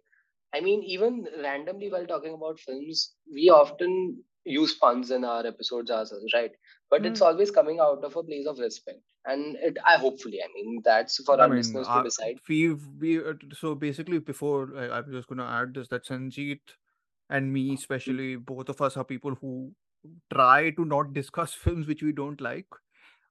[0.54, 5.90] I mean even randomly while talking about films we often use puns in our episodes
[5.90, 6.52] ourselves right?
[6.90, 10.40] But it's Mm, always coming out of a place of respect and it i hopefully
[10.42, 14.18] i mean that's for I our mean, listeners to decide we've we uh, so basically
[14.18, 16.60] before I, I was just gonna add this that Sanjeet
[17.30, 19.72] and me Mm, especially both of us are people who
[20.32, 22.66] try to not discuss films which we don't like.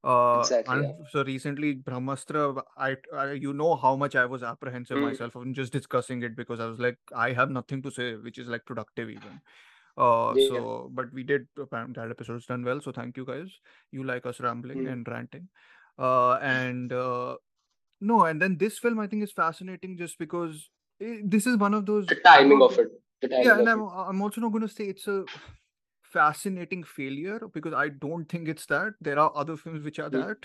[0.03, 4.43] Uh, exactly and yeah so recently Brahmastra, I, I you know how much I was
[4.43, 7.91] apprehensive Mm, myself on just discussing it because I was like I have nothing to
[7.91, 9.41] say which is like productive even.
[9.97, 12.81] Uh, yeah so but we did apparently that episode's done well.
[12.81, 13.49] So thank you guys.
[13.91, 15.49] You like us rambling Mm, and ranting.
[15.97, 17.35] Uh, and uh,
[17.99, 20.69] no, and then this film I think is fascinating just because
[21.01, 24.41] i this is one of those the timing of it yeah, and I'm I'm also
[24.41, 25.25] not going to say it's a
[26.11, 28.93] fascinating failure because I don't think it's that.
[28.99, 30.37] There are other films which are Mm, that.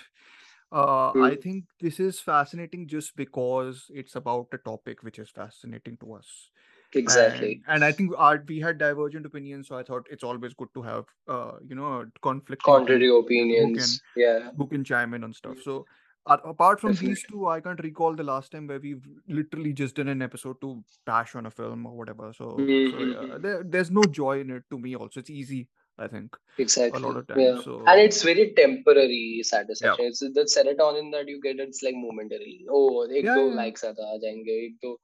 [0.72, 5.30] Uh, I mm, think this is fascinating just because it's about a topic which is
[5.30, 6.50] fascinating to us
[6.94, 10.54] exactly and, and, i think art we had divergent opinions so i thought it's always
[10.54, 15.14] good to have uh, you know conflict contrary opinions who can, yeah who can chime
[15.14, 15.84] in on stuff so
[16.26, 17.14] uh, apart from Definitely.
[17.14, 20.60] these two i can't recall the last time where we've literally just done an episode
[20.60, 22.90] to bash on a film or whatever so, mm-hmm.
[22.90, 23.42] so yeah, mm-hmm.
[23.42, 25.68] there, there's no joy in it to me also it's easy
[25.98, 26.36] I think.
[26.58, 27.02] Exactly.
[27.02, 27.40] A lot of time.
[27.40, 27.60] Yeah.
[27.62, 27.82] So...
[27.86, 30.04] And it's very temporary satisfaction.
[30.04, 30.08] Yeah.
[30.08, 32.66] It's the serotonin that you get, it's like momentarily.
[32.70, 34.96] Oh, ek yeah, do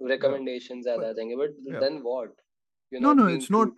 [0.00, 0.96] recommendations yeah.
[0.96, 1.34] but, yeah.
[1.36, 1.80] but yeah.
[1.80, 2.30] then what
[2.90, 3.68] you know no no it's not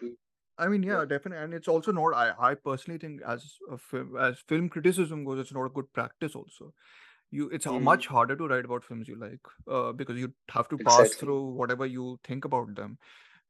[0.59, 2.15] I mean, yeah, definitely, and it's also not.
[2.15, 5.91] I, I personally think, as a film, as film criticism goes, it's not a good
[5.95, 6.35] practice.
[6.35, 6.75] Also,
[7.31, 7.81] you, it's mm.
[7.81, 11.27] much harder to write about films you like uh, because you have to pass exactly.
[11.27, 12.99] through whatever you think about them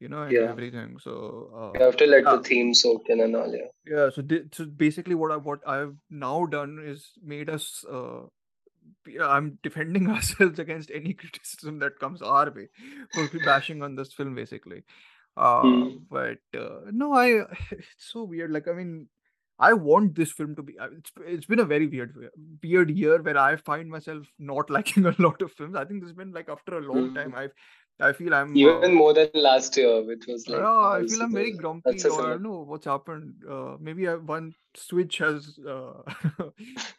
[0.00, 0.48] you know, and yeah.
[0.48, 0.96] everything.
[0.98, 3.54] So uh, you have to let the theme soak in and all.
[3.54, 3.68] Yeah.
[3.87, 4.11] Yeah.
[4.11, 8.22] So, so basically, what I what I've now done is made us uh,
[9.23, 12.69] i'm defending ourselves against any criticism that comes our way
[13.13, 14.83] for bashing on this film basically
[15.37, 16.03] uh Mm.
[16.11, 17.27] but uh, no i
[17.71, 19.09] it's so weird like i mean
[19.63, 20.75] I want this film to be.
[20.81, 22.15] It's it's been a very weird
[22.63, 25.77] weird year where I find myself not liking a lot of films.
[25.77, 27.33] I think this has been like after a long time.
[27.33, 27.37] Mm.
[27.37, 27.53] I've
[28.03, 31.23] I feel I'm Even uh, more than last year, which was like yeah, I feel
[31.23, 33.45] I'm very grumpy, or I don't know what's happened.
[33.49, 36.03] Uh, maybe I, one switch has uh,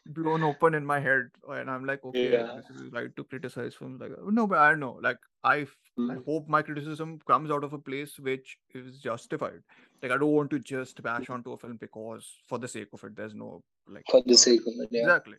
[0.08, 2.54] blown open in my head, and I'm like, okay, Yeah.
[2.56, 4.12] this is right to criticize films like.
[4.40, 5.00] No, but I don't know.
[5.02, 5.68] Like, I
[6.00, 6.24] Mm.
[6.26, 9.60] hope my criticism comes out of a place which is justified.
[10.02, 13.04] Like, I don't want to just bash onto a film because for the sake of
[13.04, 13.16] it.
[13.16, 15.02] There's no like, For the uh, sake of it, yeah.
[15.02, 15.36] exactly.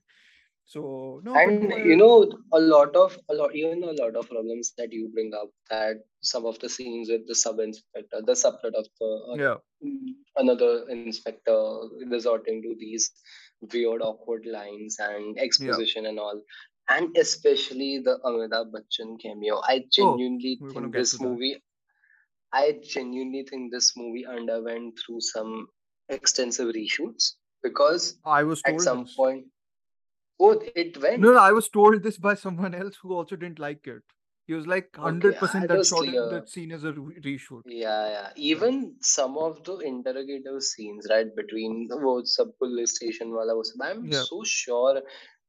[0.64, 4.29] So no, but And you know, a lot of a lot, even a lot of
[4.29, 8.33] problems that you bring up, that some of the scenes with the sub inspector, the
[8.33, 9.57] subplot of the uh, yeah,
[10.37, 11.59] another inspector
[12.09, 13.11] resorting to these
[13.72, 15.42] weird, awkward lines and yeah.
[15.42, 16.40] exposition and all,
[16.88, 19.61] and especially the Amitabh Bachchan cameo.
[19.64, 21.22] I Oh, genuinely we're think this that.
[21.22, 21.62] movie,
[22.53, 25.68] I genuinely think this movie underwent through some
[26.09, 29.14] extensive reshoots because I was at some this.
[29.14, 29.46] point,
[30.42, 31.20] oh, it went.
[31.20, 34.02] No, no, I was told this by someone else who also didn't like it.
[34.46, 37.62] He was like, hundred ah, percent that shot that scene is a reshoot.
[37.64, 38.31] Yeah, yeah.
[38.37, 43.62] Even some of the interrogative scenes, right, between the wo sub police station wala wo
[43.62, 45.00] sab, I'm yeah, so sure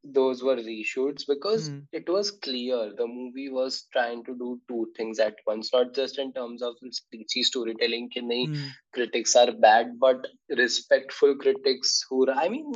[0.04, 1.82] those were reshoots because mm.
[1.94, 6.20] it was clear the movie was trying to do two things at once not just
[6.20, 8.70] in terms of speechy storytelling ki nahi, mm.
[8.94, 12.70] critics are bad but respectful critics who i mean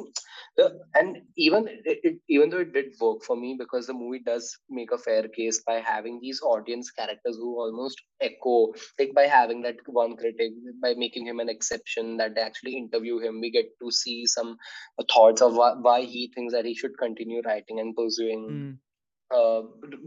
[0.56, 4.24] the, and even it, it, even though it did work for me because the movie
[4.26, 9.24] does make a fair case by having these audience characters who almost echo like by
[9.24, 13.52] having that one critic by making him an exception that they actually interview him we
[13.52, 14.56] get to see some
[14.98, 18.78] uh, thoughts of why, why he thinks that he should continue writing and pursuing mm,
[19.38, 19.62] uh,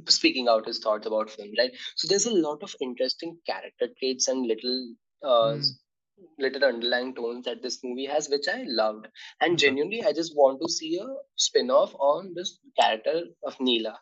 [0.07, 4.29] speaking out his thoughts about film right so there's a lot of interesting character traits
[4.29, 5.67] and little uh, mm.
[6.39, 9.09] little underlying tones that this movie has which i loved
[9.41, 13.99] and genuinely i just want to see a spin-off on this character of neela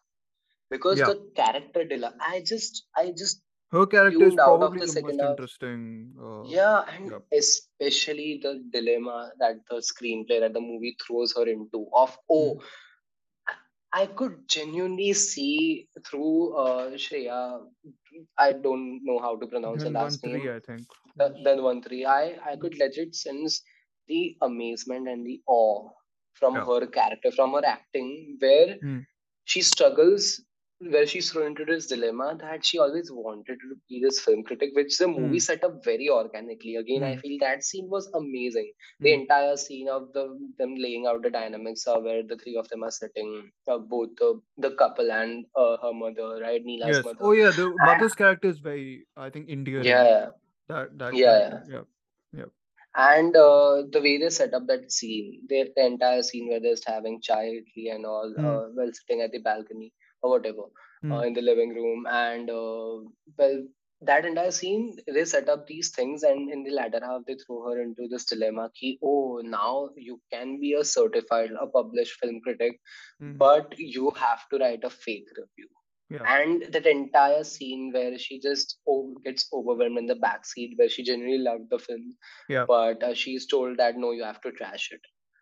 [0.71, 4.93] because Yeah, the character Dila, I just I just her character is probably the the
[4.93, 5.31] second most half.
[5.31, 6.13] interesting.
[6.19, 11.47] Uh, Yeah, and yeah, especially the dilemma that the screenplay that the movie throws her
[11.47, 12.63] into of oh mm.
[13.93, 17.61] I could genuinely see through uh, Shreya.
[18.39, 20.49] I don't know how to pronounce her last name.
[20.49, 20.87] I think.
[21.17, 21.31] The.
[21.47, 22.05] Dhanwanthary.
[22.07, 23.63] I I could legit sense
[24.09, 25.91] the amazement and the awe
[26.35, 26.65] from Yeah.
[26.65, 29.07] her character, from her acting, where Mm,
[29.45, 30.41] she struggles
[30.81, 34.71] where she's thrown into this dilemma that she always wanted to be this film critic,
[34.75, 36.77] which the movie mm, set up very organically.
[36.77, 38.73] Again, I mm, feel that scene was amazing.
[39.03, 39.15] The mm.
[39.15, 42.85] entire scene of the them laying out the dynamics of where the three of them
[42.85, 47.05] are sitting, uh, both the, the couple and uh, her mother, right, Neela's Yes.
[47.05, 47.27] mother.
[47.27, 50.07] Oh yeah, the And mother's character is very, I think, endearing.
[50.07, 50.27] yeah,
[50.69, 51.61] That that yeah, character.
[51.67, 51.67] yeah.
[51.67, 51.83] Yeah.
[52.33, 52.47] Yeah.
[52.97, 56.73] And uh, the way they set up that scene, the, the entire scene where they're
[56.73, 60.65] just having chai, and all, Mm, uh, while sitting at the balcony or whatever,
[61.11, 61.27] uh, mm.
[61.27, 62.99] in the living room, and uh,
[63.39, 63.63] well,
[64.03, 67.65] that entire scene, they set up these things, and in the latter half, they throw
[67.69, 72.41] her into this dilemma: ki, oh, now you can be a certified, a published film
[72.43, 72.79] critic,
[73.23, 73.37] Mm.
[73.39, 75.69] but you have to write a fake review
[76.11, 76.23] Yeah.
[76.35, 78.79] and that entire scene where she just
[79.25, 82.17] gets overwhelmed in the backseat where she genuinely loved the film
[82.49, 82.65] Yeah.
[82.67, 85.01] but uh, she's told that no you have to trash it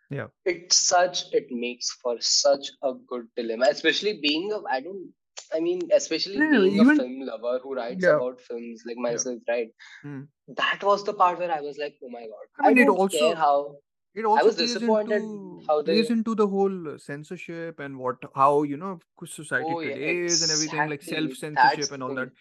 [0.09, 0.27] Yeah.
[0.45, 5.09] it's such it makes for such a good dilemma especially being a i don't
[5.57, 6.59] i mean especially Yeah.
[6.61, 8.15] being a film lover who writes yeah.
[8.15, 9.07] about films like Yeah.
[9.07, 9.73] myself right
[10.05, 10.27] Mm.
[10.61, 13.11] that was the part where i was like oh my god I mean, it don't
[13.11, 13.55] care also how
[14.15, 18.51] it i was disappointed into how plays they into the whole censorship and what how
[18.63, 22.31] you know society oh yeah today is and everything like self censorship and all that.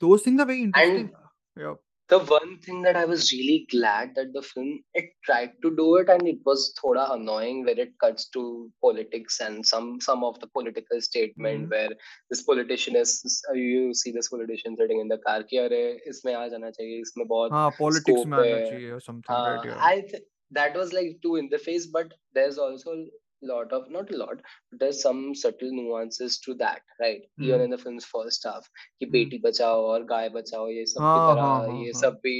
[0.00, 1.10] Those things are very interesting.
[1.14, 1.74] and Yeah
[2.11, 5.83] the one thing that I was really glad that the film it tried to do
[5.97, 8.43] it and it was thoda annoying where it cuts to
[8.85, 11.69] politics and some some of the political statement Mm.
[11.75, 11.91] where
[12.31, 13.13] this politician is
[13.53, 17.27] you see this politician sitting in the car कि अरे इसमें आ जाना चाहिए इसमें
[17.35, 19.59] बहुत हाँ, politics scope में आना है चाहिए or something, right?
[19.59, 19.79] uh, Yeah.
[19.93, 20.25] I th-
[20.59, 23.05] that was like too in the face but there's also a
[23.52, 24.40] lot of not a lot
[24.82, 27.44] there's some subtle nuances to that right mm.
[27.46, 27.64] even hmm.
[27.64, 29.14] in the film's first half ki hmm.
[29.16, 32.36] beti bachao aur gaay bachao ye sab ki ah, tarah oh, ye sab bhi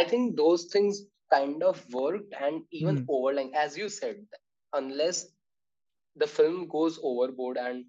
[0.00, 1.02] i think those things
[1.36, 3.14] kind of worked and even mm.
[3.18, 4.40] overlying as you said
[4.80, 5.22] unless
[6.22, 7.84] the film goes overboard and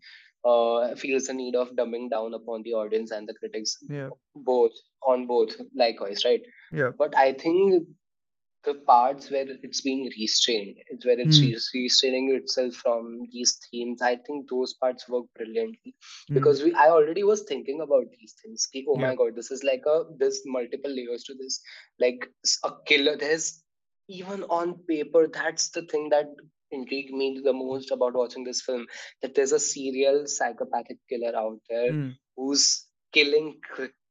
[0.45, 4.09] uh, feels the need of dumbing down upon the audience and the critics yeah.
[4.35, 4.71] both
[5.07, 7.87] on both likewise right yeah but i think
[8.65, 11.53] the parts where it's being restrained, it's where it's Mm.
[11.73, 14.01] restraining itself from these themes.
[14.01, 15.93] I think those parts work brilliantly
[16.29, 16.33] Mm.
[16.35, 16.73] because we.
[16.73, 18.67] I already was thinking about these things.
[18.67, 19.07] Ki, oh Yeah.
[19.07, 21.59] my god, this is like a there's multiple layers to this.
[21.99, 22.29] Like
[22.63, 23.15] a killer.
[23.17, 23.63] There's
[24.07, 25.27] even on paper.
[25.27, 26.27] That's the thing that
[26.71, 28.87] intrigued me the most about watching this film.
[29.21, 32.15] That there's a serial psychopathic killer out there Mm.
[32.37, 32.65] who's
[33.11, 33.59] killing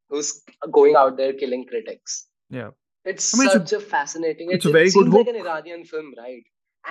[0.08, 2.26] who's going out there killing critics.
[2.50, 2.70] Yeah.
[3.04, 4.50] It's I mean, it's a- such a, fascinating.
[4.50, 5.36] it's it, a very it good seems like hook.
[5.36, 6.42] an Iranian film, right?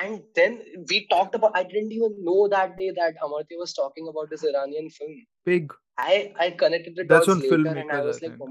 [0.02, 1.52] And then we talked about.
[1.56, 5.16] I didn't even know that day that Amartya was talking about this Iranian film.
[5.46, 5.74] Pig.
[5.98, 8.50] I I connected the That's dots later, filmmakers, and I was like, oh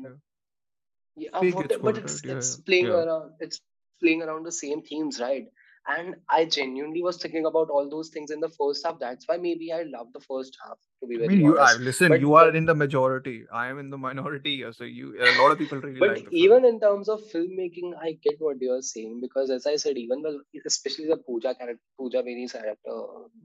[1.17, 1.31] yeah.
[1.55, 3.03] what- it's but it's it's yeah, playing yeah.
[3.05, 3.61] around it's
[4.03, 5.47] playing around the same themes right
[5.93, 9.37] and i genuinely was thinking about all those things in the first half that's why
[9.37, 11.59] maybe i love the first half to be I mean, you.
[11.59, 13.45] I, listen, But you are in the majority.
[13.53, 14.53] I am in the minority.
[14.63, 17.93] yeah, So you, a lot of people really but like even in terms of filmmaking
[18.03, 20.33] i get what you're saying because as i said even the
[20.67, 22.97] especially the pooja character pooja Beni's character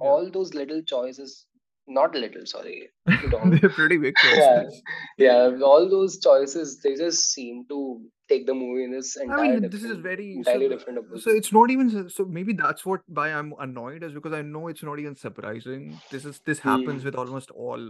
[0.01, 0.09] Yeah.
[0.11, 1.45] all those little choices
[1.88, 2.89] not little sorry.
[3.05, 4.63] They're pretty big Yeah.
[4.63, 4.81] choices.
[5.17, 9.23] yeah yeah all those choices they just seem to take the movie in this I
[9.23, 11.21] entire mean, this is very so, different approach.
[11.21, 14.67] so it's not even so- maybe that's what why I'm annoyed is because I know
[14.67, 15.99] it's not even surprising.
[16.11, 17.05] This is this happens Hmm.
[17.05, 17.88] with almost all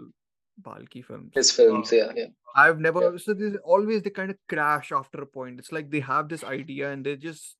[0.61, 1.31] Balki films.
[1.35, 2.25] his films Uh, yeah yeah
[2.55, 3.17] I've never Yeah.
[3.17, 5.59] so there's always they kind of crash after a point.
[5.59, 7.57] It's like they have this idea and they just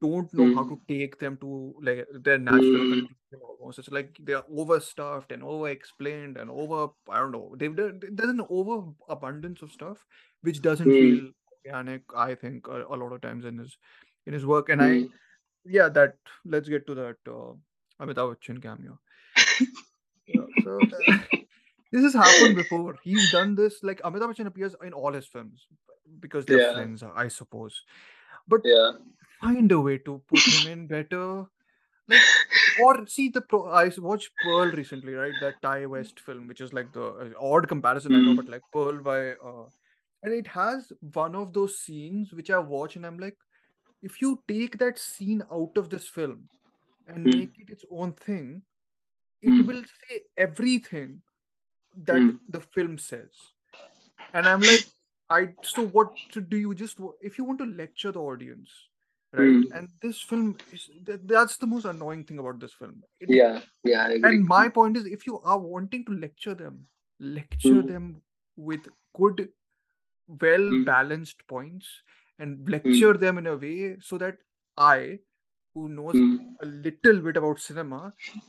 [0.00, 0.68] don't know how Mm.
[0.68, 3.08] to take them to like their natural Mm.
[3.42, 3.78] almost.
[3.78, 7.54] It's like they're overstuffed and over explained and over I don't know.
[7.58, 10.04] They've done there's an overabundance of stuff
[10.42, 10.98] which doesn't Mm.
[10.98, 11.32] feel
[11.66, 13.78] organic, I think, a, a lot of times in his
[14.26, 14.68] in his work.
[14.68, 15.10] And I Mm.
[15.64, 17.54] yeah, that let's get to that uh,
[18.00, 19.00] Amitabh Bachchan cameo.
[20.26, 21.12] Yeah, so uh,
[21.92, 22.96] this has happened before.
[23.02, 25.66] He's done this like Amitabh Bachchan appears in all his films
[26.20, 26.72] because they're Yeah.
[26.72, 27.82] friends, I suppose.
[28.48, 28.92] But yeah
[29.40, 31.46] find a way to put him in better.
[32.08, 32.22] Like
[32.74, 33.64] or see the pro.
[33.70, 35.38] I watched Pearl recently, right?
[35.40, 38.36] That Ti West film, which is like the uh, odd comparison, I know, Mm.
[38.36, 39.66] but like Pearl by, uh,
[40.22, 43.36] and it has one of those scenes which I watch and I'm like,
[44.02, 46.48] if you take that scene out of this film
[47.06, 47.32] and Mm.
[47.32, 48.62] make it its own thing,
[49.42, 49.66] it Mm.
[49.66, 51.22] will say everything
[51.96, 52.40] that Mm.
[52.48, 53.52] the film says.
[54.32, 54.86] And I'm like,
[55.30, 56.12] I so what
[56.48, 58.70] do you just if you want to lecture the audience,
[59.36, 59.48] right?
[59.48, 59.76] Mm.
[59.78, 63.02] And this film is that, that's the most annoying thing about this film.
[63.20, 66.54] It- yeah yeah I agree and my point is, if you are wanting to lecture
[66.54, 66.86] them,
[67.20, 67.86] lecture Mm.
[67.92, 68.22] them
[68.56, 68.88] with
[69.20, 69.48] good,
[70.44, 70.84] well Mm.
[70.86, 71.88] balanced points,
[72.38, 74.38] and lecture them in a way so that
[74.76, 75.18] I,
[75.74, 76.56] who knows Mm.
[76.62, 78.00] a little bit about cinema,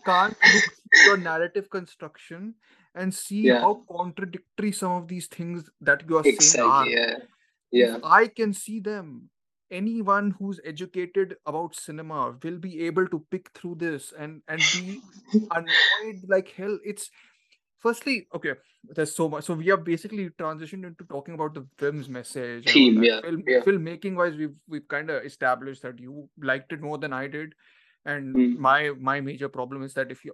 [0.06, 0.74] can't look
[1.06, 2.56] your narrative construction
[2.96, 3.60] and see Yeah.
[3.62, 6.88] how contradictory some of these things that you are saying are.
[6.90, 7.16] yeah
[7.72, 9.30] yeah I can see them,
[9.72, 15.00] anyone who's educated about cinema will be able to pick through this and and be
[15.52, 16.80] annoyed like hell.
[16.84, 17.10] It's
[17.80, 18.54] firstly okay.
[18.96, 19.44] There's so much.
[19.44, 22.66] So we have basically transitioned into talking about the film's message.
[22.72, 23.60] Theme, yeah, Film, yeah.
[23.62, 27.54] filmmaking wise, we've we've kind of established that you liked it more than I did,
[28.06, 28.58] and Mm.
[28.58, 30.34] my my major problem is that if you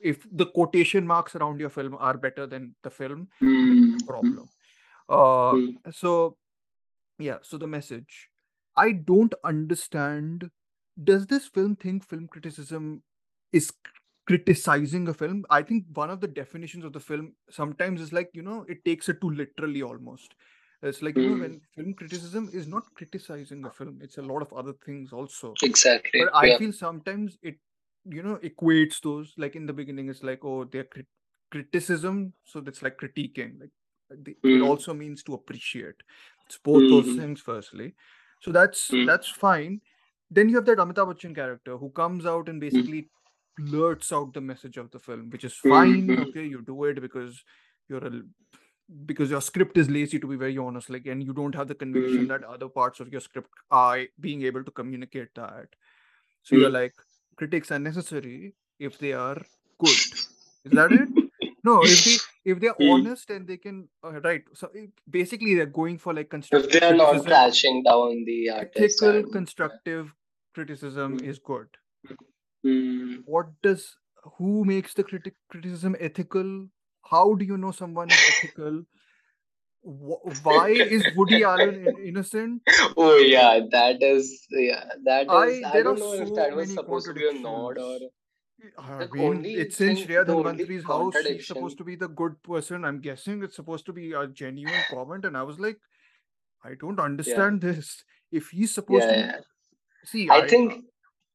[0.00, 4.06] if the quotation marks around your film are better than the film, Mm.
[4.06, 4.48] problem.
[5.08, 5.94] Uh, Mm.
[5.94, 6.36] so
[7.18, 8.28] yeah, so the message.
[8.76, 10.50] I don't understand.
[11.02, 13.02] Does this film think film criticism
[13.52, 13.72] is
[14.26, 15.44] criticizing a film?
[15.50, 18.84] I think one of the definitions of the film sometimes is like, you know, it
[18.84, 20.34] takes it too literally almost.
[20.82, 21.38] It's like, you know, Mm.
[21.38, 25.58] when film criticism is not criticizing a film, it's a lot of other things also.
[25.62, 27.58] exactly But I yeah feel sometimes it,
[28.06, 29.34] you know, equates those.
[29.38, 31.06] Like in the beginning, it's like, oh, they're crit-
[31.50, 33.60] criticism, so that's like critiquing.
[33.60, 33.70] Like
[34.24, 34.62] the, it Mm.
[34.62, 36.02] also means to appreciate.
[36.46, 37.14] It's both those Mhm.
[37.14, 37.40] things.
[37.42, 37.94] Firstly,
[38.44, 39.06] so that's Mm.
[39.10, 39.80] that's fine.
[40.38, 43.02] Then you have that Amitabh Bachchan character who comes out and basically
[43.58, 46.06] blurts out the message of the film, which is fine.
[46.08, 46.22] Mhm.
[46.28, 47.42] Okay, you do it because
[47.88, 48.22] you're a
[49.10, 51.74] because your script is lazy to be very honest like and you don't have the
[51.82, 52.28] conviction Mm.
[52.32, 55.78] that other parts of your script are being able to communicate that
[56.42, 56.74] so you're Mm.
[56.80, 56.94] like
[57.42, 58.34] critics are necessary
[58.90, 59.38] if they are
[59.84, 60.02] good
[60.68, 61.08] is that it
[61.70, 62.92] no if they if they're Mm.
[62.94, 66.70] honest and they can uh, right so it, basically they're going for like if constructive
[66.72, 70.14] they are not criticism crashing down the ethical and, constructive
[70.54, 71.24] criticism Mm.
[71.32, 71.66] is good
[72.64, 73.22] Mm.
[73.26, 73.96] what does
[74.38, 76.52] who makes the critic criticism ethical
[77.10, 78.82] how do you know someone is ethical
[79.82, 82.62] why is woody allen innocent
[82.96, 86.72] oh yeah that is yeah that I- i, there don't know if so that was
[86.72, 87.98] supposed to be a nod or.
[88.78, 91.12] I The mean, only it's in thing- Shreya Dhanwanthary's house.
[91.14, 92.84] She's contradiction- supposed to be the good person.
[92.84, 95.24] I'm guessing it's supposed to be a genuine comment.
[95.24, 95.78] And I was like,
[96.64, 98.04] I don't understand this.
[98.32, 99.40] If he's supposed yeah, to yeah.
[100.04, 100.84] see, i think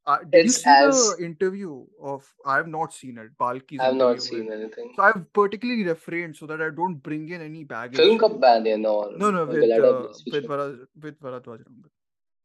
[0.05, 2.25] uh, did you it's see as- the interview of?
[2.45, 3.37] I have not seen it.
[3.37, 6.95] Balki's i've not interview seen with- anything So I've particularly refrained so that I don't
[6.95, 7.97] bring in any baggage.
[7.97, 10.57] film kab banyan or no, no, with uh, with one?
[10.57, 11.63] Bharat, with Baradwaj.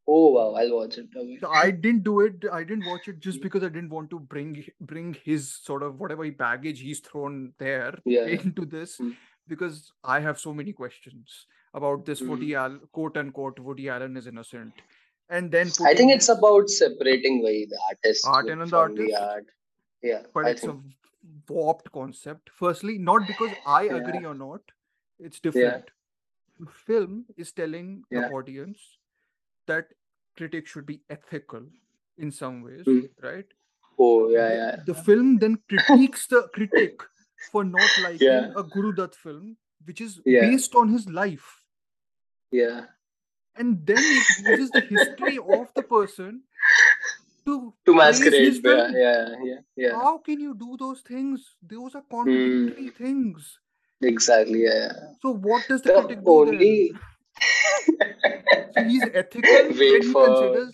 [0.06, 1.38] Oh wow i'll watch it okay.
[1.40, 2.44] So I didn't do it.
[2.52, 5.98] I didn't watch it just because I didn't want to bring bring his sort of
[6.00, 8.26] whatever baggage he's thrown there Yeah.
[8.26, 9.14] into this Mm.
[9.48, 12.58] because I have so many questions about this Woody Mm.
[12.64, 14.82] Allen, quote unquote, Woody Allen is innocent,
[15.28, 19.02] and then I think it's about separating way the artist art and the from the
[19.02, 19.46] artist, art.
[20.02, 20.78] Yeah, but I it's a
[21.48, 22.50] warped concept.
[22.50, 23.96] Firstly, not because I Yeah.
[23.96, 24.60] agree or not,
[25.18, 25.90] it's different.
[26.60, 28.84] The film is telling the audience
[29.66, 29.88] that
[30.36, 31.62] critics should be ethical
[32.18, 33.08] in some ways, Mm.
[33.22, 33.46] right?
[33.98, 34.76] Oh, yeah, yeah.
[34.86, 37.00] the film then critiques the critic
[37.52, 41.62] for not liking Yeah, a Guru Dutt film, which is yeah, based on his life.
[42.50, 42.86] yeah.
[43.56, 46.42] And then it uses the history of the person
[47.46, 48.60] to To masquerade.
[48.64, 49.92] Yeah, yeah, yeah, yeah.
[49.94, 51.54] How can you do those things?
[51.62, 53.60] Those are Mm, contradictory things.
[54.02, 54.64] exactly.
[54.64, 54.90] Yeah.
[54.90, 54.92] yeah.
[55.22, 57.00] So what does the The critic do then?
[58.74, 60.72] So he's ethical when he considers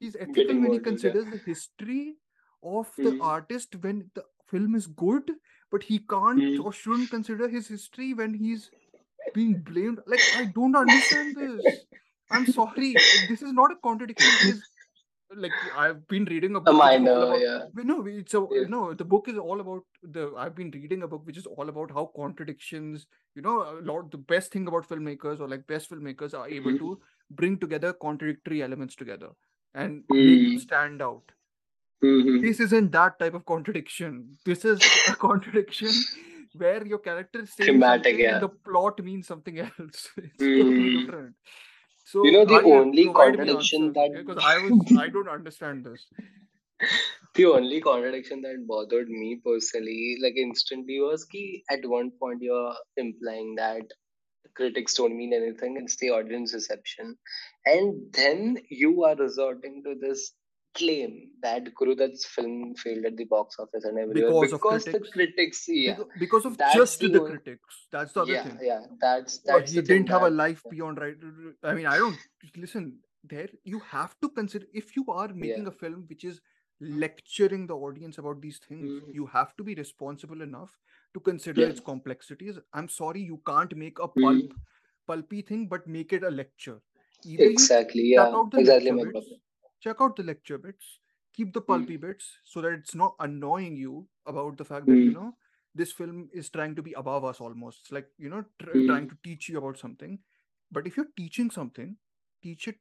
[0.00, 2.14] he's ethical when he considers the history
[2.62, 5.30] of the Mm, artist when the film is good,
[5.70, 6.64] but he can't mm.
[6.64, 8.70] or shouldn't consider his history when he's
[9.34, 10.00] being blamed.
[10.06, 11.84] Like I don't understand this.
[12.30, 12.94] I'm sorry.
[13.28, 14.30] This is not a contradiction.
[14.42, 14.62] It is
[15.36, 17.12] like I've been reading a A book all minor.
[17.24, 18.64] about Yeah, no, it's a yeah.
[18.68, 18.94] no.
[18.94, 20.32] The book is all about the.
[20.36, 23.06] I've been reading a book which is all about how contradictions.
[23.34, 24.10] You know, a lot.
[24.10, 27.00] The best thing about filmmakers or like best filmmakers are able Mm, to
[27.30, 29.30] bring together contradictory elements together
[29.74, 31.22] and mm, stand out.
[32.02, 32.40] mhm.
[32.40, 34.38] This isn't that type of contradiction.
[34.44, 35.92] This is a contradiction
[36.56, 38.38] where your character is saying something Yeah.
[38.40, 40.08] the plot means something else.
[40.16, 41.34] It's totally Mm.
[42.12, 42.26] Different.
[42.26, 44.12] You know, the only contradiction that?
[44.14, 46.06] Because I was I don't understand this.
[47.34, 52.74] the only contradiction that bothered me personally, like instantly, was ki at one point you're
[52.96, 53.82] implying that
[54.58, 57.16] critics don't mean anything, it's the audience reception.
[57.64, 60.32] And then you are resorting to this
[60.74, 64.84] claim that Guru Dutt's film failed at the box office and everywhere Because of because
[64.84, 65.10] the critics.
[65.12, 67.86] critics, yeah, Because, because of that's just the the only, critics.
[67.92, 68.58] That's the other yeah, thing.
[68.62, 71.16] yeah, that's Or that's he didn't have a life beyond right.
[71.62, 72.18] I mean, I don't
[72.56, 72.98] listen.
[73.24, 76.40] There, you have to consider if you are making yeah, a film which is
[76.80, 80.78] lecturing the audience about these things, mm, you have to be responsible enough
[81.14, 82.58] to consider yeah, its complexities.
[82.72, 84.54] I'm sorry, you can't make a mm, pulp,
[85.06, 86.80] pulpy thing, but make it a lecture.
[87.24, 89.12] Either exactly, yeah, exactly
[89.78, 90.58] lecture my bits, problem.
[90.58, 91.00] check out the lecture bits,
[91.32, 95.04] keep the Mm, pulpy bits so that it's not annoying you about the fact that
[95.04, 95.36] you mm, know
[95.74, 97.80] this film is trying to be above us almost.
[97.82, 100.20] It's like you know tr- mm, trying to teach you about something.
[100.70, 101.96] But if you're teaching something,
[102.42, 102.76] teach it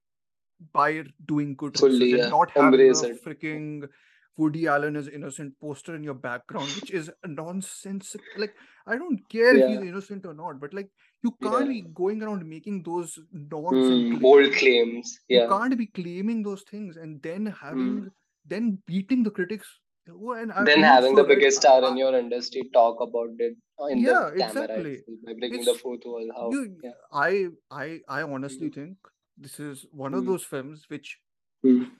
[0.73, 3.21] by doing good fully, yeah, not having a embrace it.
[3.25, 3.87] freaking
[4.35, 8.15] Woody Allen is innocent poster in your background, which is a nonsense.
[8.35, 8.55] Like
[8.85, 10.89] I don't care if he's innocent or not, but like
[11.23, 11.69] you can't yeah.
[11.69, 14.59] be going around making those nonsense Mm, bold claims.
[14.59, 15.19] claims.
[15.29, 18.11] You can't be claiming those things and then having Mm.
[18.45, 19.79] then beating the critics.
[20.09, 23.57] Oh, and Then having the biggest I, star in your industry talk about it
[23.89, 25.03] in the camera exactly.
[25.25, 26.29] by breaking the It's fourth wall.
[26.35, 26.51] How?
[26.51, 26.81] you.
[26.83, 26.91] Yeah.
[27.11, 28.97] I I I honestly Mm, think
[29.37, 31.19] this is one of mm, those films which
[31.63, 31.97] mm,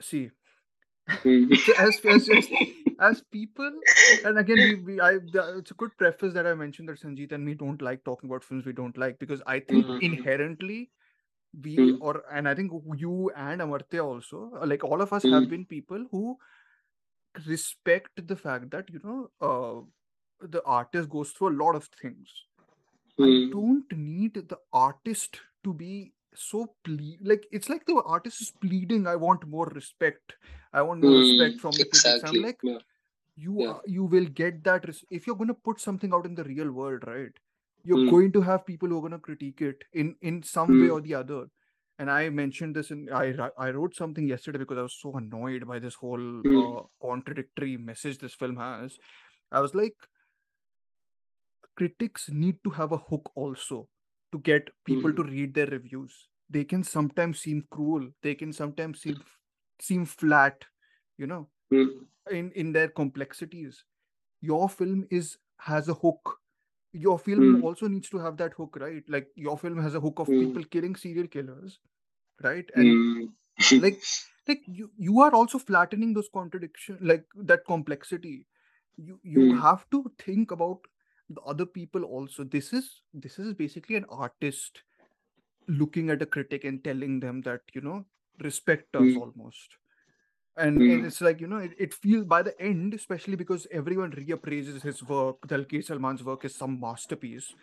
[0.00, 0.30] see.
[1.60, 2.48] So as as as,
[3.00, 3.72] as people
[4.24, 5.12] and again we, we I
[5.58, 8.44] it's a good preface that I mentioned that Sanjeet and me don't like talking about
[8.44, 10.90] films we don't like because I think Mm, inherently
[11.62, 15.46] we mm, or and I think you and Amartya also like all of us have
[15.46, 16.38] mm, been people who
[17.46, 22.28] respect the fact that you know uh, the artist goes through a lot of things.
[23.20, 28.40] I mm, don't need the artist to be so ple- like it's like the artist
[28.42, 30.34] is pleading I want more respect.
[30.72, 31.16] I want more mm.
[31.16, 32.22] respect from the critics.
[32.24, 32.78] I'm like Yeah.
[33.36, 33.66] you Yeah.
[33.66, 36.44] are, you will get that res- if you're going to put something out in the
[36.44, 37.32] real world right
[37.84, 40.78] you're Mm, going to have people who are going to critique it in in some
[40.78, 41.46] way mm, or the other.
[41.98, 45.66] And i mentioned this in i i wrote something yesterday because i was so annoyed
[45.66, 48.98] by this whole mm, uh, contradictory message this film has.
[49.52, 49.96] I was like
[51.76, 53.88] critics need to have a hook also
[54.32, 56.28] to get people to mm, read their reviews.
[56.50, 58.08] They can sometimes seem cruel.
[58.22, 59.16] They can sometimes seem
[59.80, 60.64] seem flat
[61.16, 61.88] you know mm,
[62.30, 63.84] in in their complexities.
[64.40, 66.38] Your film is has a hook.
[66.92, 69.04] Your film mm, also needs to have that hook right?
[69.08, 71.78] Like your film has a hook of mm, people killing serial killers
[72.42, 72.64] right?
[72.74, 73.28] And mm.
[73.82, 74.00] like
[74.46, 78.46] like you you are also flattening those contradiction like that complexity.
[78.96, 80.80] You you have to think about
[81.30, 84.82] the other people also this is this is basically an artist
[85.68, 88.04] looking at a critic and telling them that you know
[88.40, 89.76] respect us mm, almost.
[90.56, 93.66] And and mm, it's like you know it, it feels by the end especially because
[93.70, 97.54] everyone reappraises his work Dulquer Salmaan's work is some masterpiece.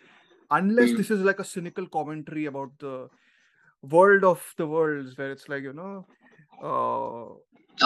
[0.50, 0.96] Unless mm.
[0.98, 3.08] this is like a cynical commentary about the
[3.82, 6.06] world of the worlds where it's like you know
[6.62, 7.26] uh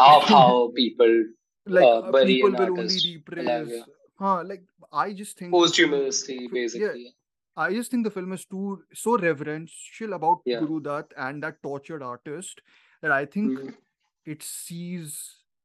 [0.01, 1.25] Of how people
[1.67, 3.83] like uh, uh, people will only repraise.
[4.21, 4.63] Huh like
[4.93, 7.15] i just think Posthumously, cri- yeah basically.
[7.57, 10.61] I just think the film is too so reverential about Yeah.
[10.61, 12.61] Guru Dutt and that tortured artist
[13.03, 13.75] that I think Mm.
[14.35, 15.17] it sees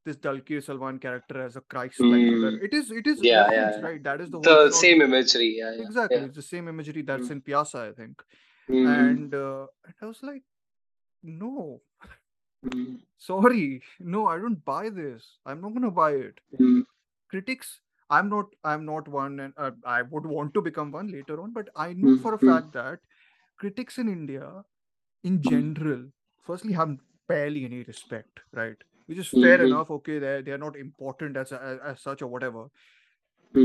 [0.07, 2.51] this Dulquer Salmaan character as a Christ-like figure.
[2.51, 2.63] Mm.
[2.69, 3.79] It is, it is Yeah, yeah.
[3.85, 4.01] right?
[4.07, 5.47] That is the whole The same imagery.
[5.59, 5.83] Yeah, yeah.
[5.85, 7.31] Exactly, it's the same imagery that's Mm.
[7.37, 8.23] in Pyasa, I think.
[8.69, 8.91] Mm.
[8.97, 9.67] And uh,
[10.01, 10.43] I was like,
[11.23, 11.81] no,
[12.65, 12.99] Mm.
[13.29, 13.81] sorry,
[14.17, 15.31] no, I don't buy this.
[15.45, 16.39] I'm not gonna buy it.
[16.59, 16.83] Mm.
[17.29, 17.79] Critics,
[18.09, 21.53] I'm not, I'm not one, and uh, I would want to become one later on.
[21.53, 22.45] But I know for a Mm.
[22.47, 22.99] fact that
[23.57, 24.63] critics in India,
[25.23, 26.97] in general, firstly have
[27.27, 28.77] barely any respect, right?
[29.07, 29.65] Which is fair Mhm.
[29.65, 29.91] enough.
[29.91, 32.67] Okay, they they are not important as, as as such or whatever.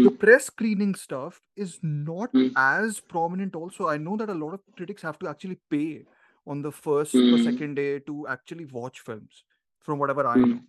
[0.03, 2.57] The press screening stuff is not Mm.
[2.57, 3.55] as prominent.
[3.55, 6.07] Also, I know that a lot of critics have to actually pay
[6.47, 7.39] on the first or Mm.
[7.39, 9.45] second day to actually watch films.
[9.81, 10.45] From whatever I Mm.
[10.45, 10.65] know,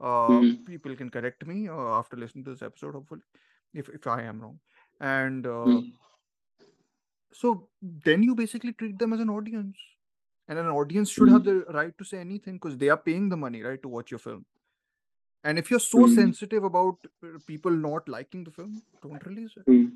[0.00, 0.64] uh, Mm.
[0.66, 3.22] people can correct me uh, after listening to this episode, hopefully,
[3.74, 4.60] if if I am wrong.
[5.00, 5.92] And uh, Mm.
[7.32, 9.76] so then you basically treat them as an audience,
[10.48, 11.44] and an audience should have Mm.
[11.44, 14.18] the right to say anything because they are paying the money, right, to watch your
[14.18, 14.44] film.
[15.44, 16.14] And if you're so Mm.
[16.14, 19.66] sensitive about uh, people not liking the film, don't release it.
[19.66, 19.92] Mm.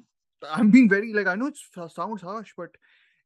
[0.58, 1.58] I'm being very like I know it
[1.90, 2.76] sounds harsh, but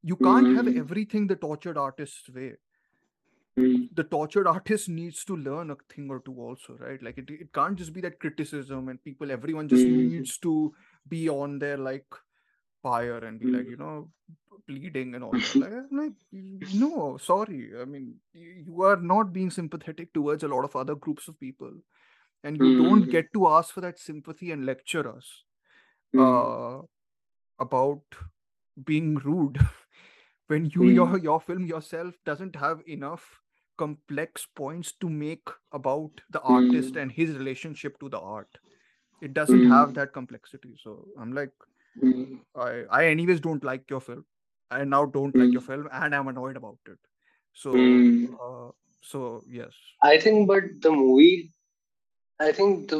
[0.02, 0.76] you can't have Mm.
[0.76, 2.56] everything the tortured artist's way.
[3.58, 3.88] Mm.
[3.94, 7.02] The tortured artist needs to learn a thing or two also, right?
[7.02, 10.10] Like it, it can't just be that criticism and people, everyone just Mm.
[10.10, 10.74] needs to
[11.08, 12.06] be on their like
[12.82, 13.70] fire and be like, Mm.
[13.70, 14.10] you know,
[14.66, 15.54] pleading and all that.
[15.56, 17.70] Like, like, no, sorry.
[17.80, 21.72] I mean, you, are not being sympathetic towards a lot of other groups of people,
[22.44, 25.44] and you don't get to ask for that sympathy and lecture us
[26.18, 26.80] uh,
[27.58, 28.02] about
[28.84, 29.58] being rude
[30.48, 33.40] when you your your film yourself doesn't have enough
[33.76, 37.02] complex points to make about the artist Mm.
[37.02, 38.58] and his relationship to the art
[39.20, 39.94] it doesn't have Mm.
[40.00, 41.68] that complexity so i'm like
[42.02, 42.40] Mm.
[42.66, 42.70] i
[43.00, 44.24] i anyways don't like your film
[44.70, 45.70] i now don't like your Mm.
[45.72, 46.98] film and i'm annoyed about it
[47.64, 48.34] so Mm.
[48.48, 48.70] uh,
[49.12, 49.22] so
[49.58, 51.50] yes I think, but the movie,
[52.38, 52.98] I think the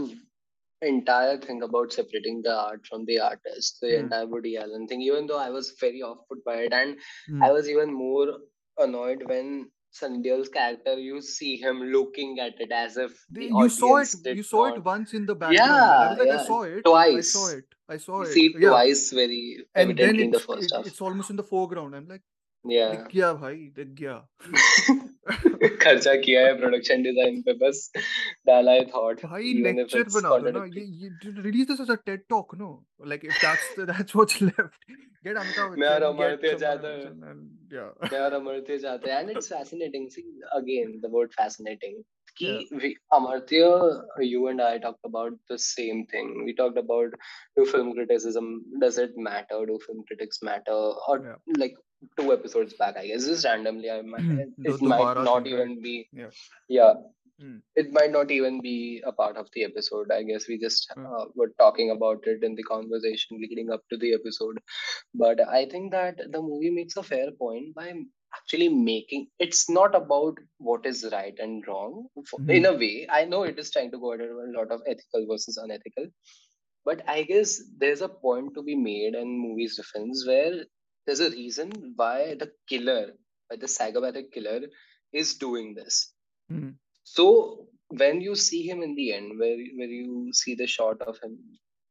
[0.83, 4.01] entire thing about separating the art from the artist, the Hmm.
[4.05, 6.99] entire Woody Allen thing, even though I was very off put by it, and
[7.29, 7.43] Hmm.
[7.43, 8.39] I was even more
[8.79, 10.22] annoyed when Sunny
[10.53, 14.84] character, you see him looking at it as if you saw it you saw it
[14.84, 16.20] once in the background.
[16.20, 16.84] And i Yeah, i saw it.
[16.84, 17.16] Twice.
[17.16, 17.64] i saw it.
[17.89, 18.32] I saw You it.
[18.32, 18.68] see it yeah.
[18.70, 20.87] twice very and then in the first it, half.
[20.87, 21.95] it's almost in the foreground.
[21.95, 22.22] I'm like
[22.65, 22.93] Yeah.
[22.93, 24.15] दिख गया भाई दिख गया
[25.83, 27.91] खर्चा किया है production design पे बस
[28.47, 31.11] डाला है थॉट भाई लेक्चर बना दो ना ये ये
[31.43, 32.71] release this as a TED talk no
[33.13, 34.91] like if that's that's what's left
[35.27, 36.75] get Amitabh मैं और अमर्त्य है
[37.31, 40.29] and yeah मैं और अमर्त्य जाते हैं and it's fascinating see
[40.61, 42.05] again the word fascinating
[42.41, 43.65] कि yeah Amartya
[44.29, 47.19] you and I talked about the same thing we talked about
[47.59, 48.55] do film criticism
[48.85, 50.79] does it matter do film critics matter
[51.09, 51.83] or yeah like
[52.19, 54.27] two episodes back I guess just randomly I might
[54.59, 56.31] the it might not thing even be yeah
[56.69, 56.95] yeah
[57.43, 57.61] mm.
[57.77, 60.11] it might not even be a part of the episode.
[60.13, 61.05] I guess we just Yeah.
[61.17, 64.59] uh, were talking about it in the conversation leading up to the episode.
[65.15, 67.93] But I think that the movie makes a fair point by
[68.37, 72.07] actually making it's not about what is right and wrong.
[72.19, 72.49] F-.
[72.49, 75.27] In a way, I know it is trying to go at a lot of ethical
[75.31, 76.07] versus unethical,
[76.85, 80.65] but I guess there's a point to be made in movies defense where
[81.07, 83.13] there's a reason why the killer,
[83.49, 84.61] why the psychopathic killer
[85.13, 86.13] is doing this.
[86.53, 86.75] Mm.
[87.05, 91.19] So when you see him in the end, where where you see the shot of
[91.23, 91.39] him,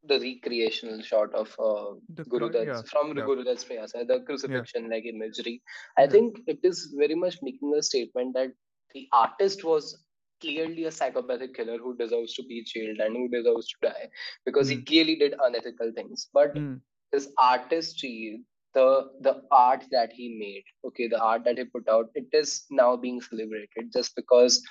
[0.04, 4.22] the recreational shot of uh, the Guru cry yeah from yeah Guru Dutt's Pyasa, the
[4.46, 5.62] yeah crucifixion like imagery,
[5.98, 8.52] I yeah think it is very much making a statement that
[8.94, 10.04] the artist was
[10.42, 14.10] clearly a psychopathic killer who deserves to be jailed and who deserves to die
[14.46, 14.86] because he mm.
[14.86, 16.28] clearly did unethical things.
[16.34, 16.82] But Mm.
[17.12, 18.42] his artistry
[18.78, 18.88] the
[19.28, 22.90] the art that he made okay the art that he put out it is now
[23.06, 24.62] being celebrated just because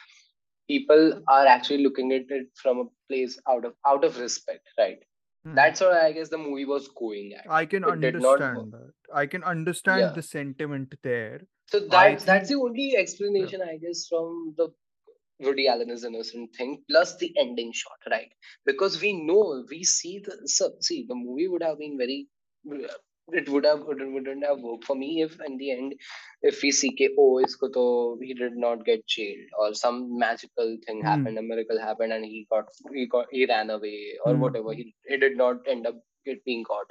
[0.68, 5.10] people are actually looking at it from a place out of out of respect right
[5.46, 5.56] Mm.
[5.56, 8.44] that's what i guess the movie was going at I can it did not work.
[8.44, 11.42] understand that I can understand yeah the sentiment there
[11.72, 14.68] so I that's that's the only yeah explanation i guess from the
[15.40, 18.32] Woody Allen is innocent thing plus the ending shot, right?
[18.64, 22.18] Because we know we see the so, see the movie would have been very
[23.32, 25.94] it would have it wouldn't have worked for me if in the end
[26.42, 27.84] if we see ke, oh isko to
[28.22, 31.06] he did not get jailed or some magical thing mm.
[31.10, 34.38] happened a miracle happened and he got he got he ran away or Mm.
[34.40, 35.96] whatever he, he did not end up
[36.26, 36.90] get being caught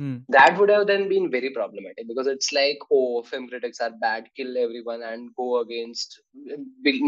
[0.00, 0.22] Mm.
[0.28, 4.28] that would have then been very problematic because it's like oh film critics are bad
[4.36, 6.20] kill everyone and go against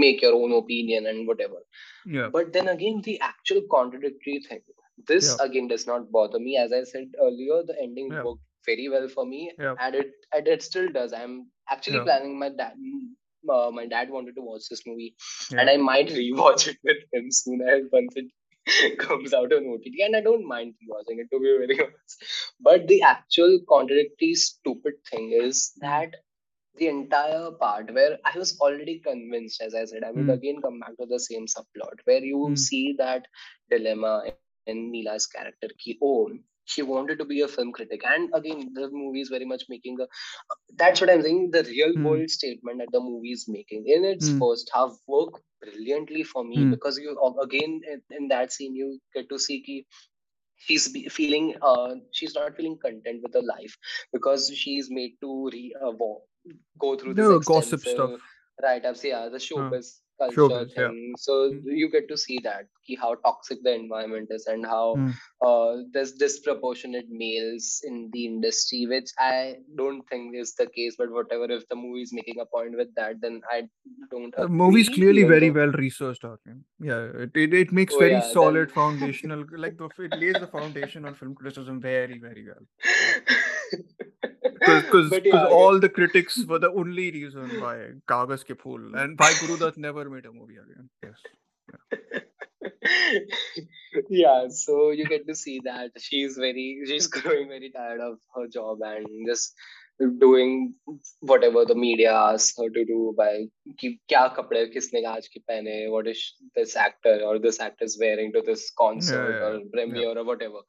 [0.05, 1.61] make your own opinion and whatever
[2.07, 4.61] yeah but then again the actual contradictory thing
[5.09, 8.43] this yeah again does not bother me as i said earlier the ending yeah worked
[8.67, 9.77] very well for me, Yeah.
[9.79, 11.13] and it and it still does.
[11.13, 12.03] I'm actually Yeah.
[12.03, 12.75] planning my dad.
[13.49, 15.15] Uh, my dad wanted to watch this movie,
[15.59, 20.03] and I might rewatch it with him soon as once it comes out on OTT.
[20.05, 22.25] And I don't mind rewatching it to be very honest.
[22.61, 26.15] But the actual contradictory, stupid thing is that
[26.79, 30.31] the entire part where I was already convinced, as I said, I would Mm.
[30.31, 32.57] again come back to the same subplot where you Mm.
[32.57, 33.27] see that
[33.71, 34.23] dilemma
[34.67, 35.69] in Neela's character.
[35.79, 36.31] Ki, oh,
[36.73, 39.99] she wanted to be a film critic, and again, the movie is very much making
[40.01, 40.07] a.
[40.77, 41.51] That's what I'm saying.
[41.53, 42.05] The real Mm.
[42.05, 44.39] world statement that the movie is making in its Mm.
[44.39, 46.75] first half work brilliantly for me Mm.
[46.75, 49.87] because you again in, in that scene you get to see ki
[50.57, 50.87] she's
[51.19, 53.77] feeling uh she's not feeling content with her life
[54.13, 55.93] because she's made to re uh,
[56.79, 57.85] go through this No gossip
[58.59, 59.05] extensive stuff.
[59.05, 60.89] write-ups yeah the Uh, showbiz culture showbiz, yeah.
[60.89, 61.63] thing so Mm.
[61.81, 62.67] you get to see that
[63.01, 65.13] how toxic the environment is and how Mm.
[65.43, 71.11] uh there's disproportionate males in the industry which i don't think is the case but
[71.11, 73.69] whatever if the movie is making a point with that then i
[74.11, 76.25] don't The movie's clearly very though well researched.
[76.81, 80.39] Yeah, it, it, it makes oh very yeah then solid foundational, like the, it lays
[80.39, 82.65] the foundation on film criticism very, very well.
[84.67, 87.77] because yeah, all the critics were the only reason why
[88.09, 90.89] Kaagaz ke Phool and by Guru Dutt never made a movie again.
[91.03, 91.19] Yes.
[91.73, 92.21] Yeah.
[94.09, 98.47] yeah, so you get to see that she's very she's growing very tired of her
[98.49, 99.55] job and just
[100.19, 100.75] doing
[101.21, 103.45] whatever the media asks her to do by
[103.79, 104.01] keep.
[104.13, 105.43] kya kapde kisne aaj ki
[105.95, 106.23] what is
[106.57, 110.63] this actor or this actress wearing to this concert yeah, yeah, or premiere or whatever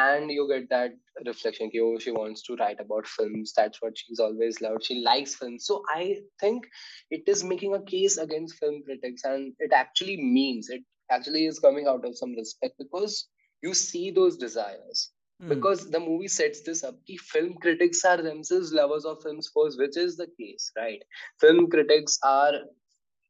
[0.00, 0.92] and you get that
[1.26, 3.52] reflection ki, oh, she wants to write about films.
[3.56, 4.84] That's what she's always loved.
[4.84, 5.66] She likes films.
[5.66, 6.66] So i think
[7.10, 11.58] it is making a case against film critics and it actually means it actually is
[11.58, 13.26] coming out of some respect because
[13.62, 15.10] you see those desires.
[15.42, 15.48] Mm.
[15.48, 19.78] because the movie sets this up ki film critics are themselves lovers of films first
[19.82, 21.02] which is the case right?
[21.40, 22.52] Film critics are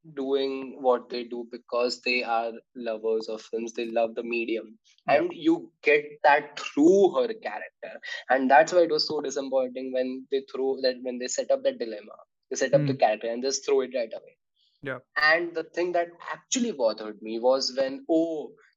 [0.05, 2.51] doing what they do because they are
[2.87, 4.67] lovers of films they love the medium
[5.07, 5.13] Yeah.
[5.13, 5.55] and you
[5.87, 7.93] get that through her character
[8.29, 11.63] and that's why it was so disappointing when they throw that when they set up
[11.63, 12.19] that dilemma
[12.51, 12.99] they set up the Mm.
[13.05, 14.35] character and just throw it right away
[14.83, 14.99] Yeah.
[15.31, 18.29] and the thing that actually bothered me was when oh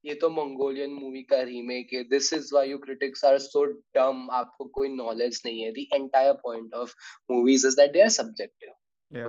[0.07, 3.65] ये तो Mongolian movie का remake है this is why you critics are so
[3.97, 6.95] dumb आपको कोई knowledge नहीं है the entire point of
[7.31, 8.71] movies is that they are subjective
[9.17, 9.27] Yeah.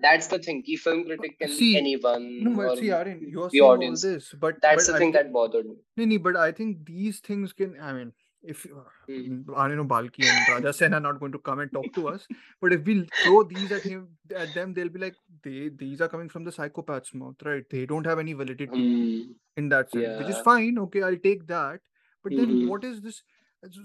[0.00, 3.20] that's the thing ki film critic can See, be anyone No, but or see, Aryan,
[3.28, 5.66] you're the saying all audience this, but that's but the I thing thi- that bothered
[5.66, 7.76] me No, no, but I think these things can.
[7.80, 9.42] I mean, if Hmm.
[9.50, 12.26] mm, know, Balki and Raja Sen are not going to come and talk to us,
[12.60, 14.08] but if we throw these at him,
[14.44, 17.68] at them, they'll be like, they these are coming from the psychopath's mouth, right?
[17.70, 19.22] They don't have any validity Hmm.
[19.56, 20.78] in that sense, which is fine.
[20.86, 21.80] Okay, I'll take that.
[22.24, 22.68] But then, Mhm.
[22.68, 23.22] what is this?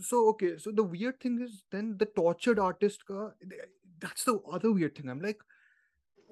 [0.01, 3.31] So okay, so the weird thing is then the tortured artist ka.
[3.99, 5.09] That's the other weird thing.
[5.09, 5.41] I'm like,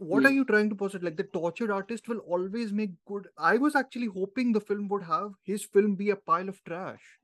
[0.02, 0.36] what are Hmm.
[0.38, 1.04] you trying to posit?
[1.04, 3.28] Like the tortured artist will always make good.
[3.38, 7.20] I was actually hoping the film would have his film be a pile of trash.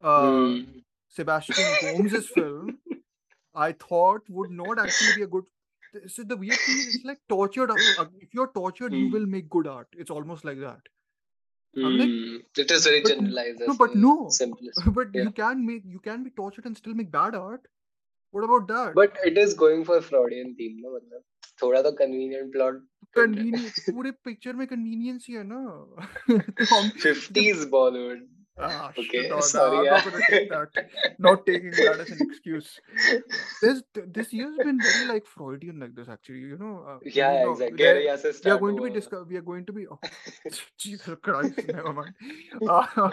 [0.00, 0.80] Uh, Hmm.
[1.08, 2.78] Sebastian Combs' film,
[3.54, 5.44] I thought would not actually be a good.
[6.08, 7.70] So the weird thing is, it's like tortured.
[7.70, 9.12] uh, If you're tortured, you Hmm.
[9.12, 9.88] will make good art.
[9.96, 10.80] It's almost like that.
[11.74, 12.36] Like, Hmm.
[12.56, 14.28] It is very but generalized no, but no.
[14.28, 14.80] simplest.
[14.94, 15.24] But Yeah.
[15.24, 17.66] you can make you can be tortured and still make bad art.
[18.30, 18.94] What about that?
[18.94, 20.98] But it is going for Freudian theme, no?
[21.61, 22.79] मतलब थोड़ा तो convenient plot
[23.17, 23.79] bन रहा Convenience.
[23.87, 25.61] है पूरे picture में convenience ही है ना.
[26.29, 28.25] तो हम जब 50s Bollywood.
[28.59, 29.77] Ah, shit, Okay, no, no, sorry.
[29.77, 29.97] I'm Yeah.
[29.97, 31.19] not gonna take that.
[31.25, 32.69] Not taking that as an excuse.
[33.61, 33.83] This
[34.15, 36.39] this year's been very like Freudian like this actually.
[36.53, 37.77] You know, uh, yeah, you know, exactly.
[37.83, 38.95] there Guerrilla se we are start going to be हुआ.
[38.95, 39.27] discuss.
[39.33, 39.85] We are going to be.
[39.87, 39.99] Oh,
[40.85, 42.15] Jesus Christ, never mind.
[42.67, 43.11] Uh,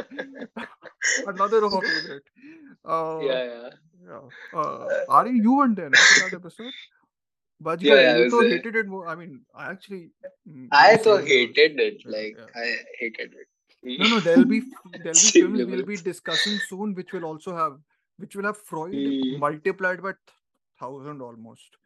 [1.27, 2.25] another of our favorite.
[2.85, 3.71] Uh, yeah, yeah.
[4.09, 4.61] yeah.
[4.65, 4.89] Uh,
[5.21, 6.73] Ari, you weren't there no, for that episode.
[7.62, 9.08] But yeah, you so uh, hated it more.
[9.08, 10.12] I mean, I actually.
[10.48, 12.02] Mm, I so hated it.
[12.06, 12.62] Like yeah.
[12.62, 14.00] I hated it.
[14.00, 14.20] no, no.
[14.20, 14.62] There'll be
[15.04, 17.78] there'll be films we'll be discussing soon, which will also have
[18.18, 19.40] which will have Freud hmm.
[19.40, 20.14] multiplied by
[20.80, 21.78] thousand almost.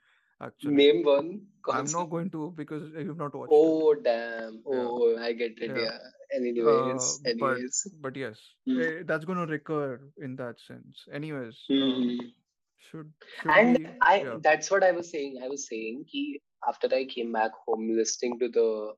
[0.41, 1.41] Actually, name one.
[1.71, 3.51] I'm not going to because you've not watched.
[3.53, 4.03] Oh it.
[4.03, 4.61] damn!
[4.65, 5.23] Oh, yeah.
[5.23, 5.75] I get it.
[5.75, 5.83] Yeah.
[5.83, 5.97] yeah.
[6.35, 7.87] Anyways, uh, anyways.
[7.93, 9.07] But, but yes, mm.
[9.07, 11.05] that's going to recur in that sense.
[11.11, 11.55] Anyways.
[11.69, 12.17] Mm
[12.89, 13.11] should
[13.41, 13.85] should And we?
[14.01, 15.39] I Yeah, that's what I was saying.
[15.43, 18.93] I was saying ki after I came back home listening to the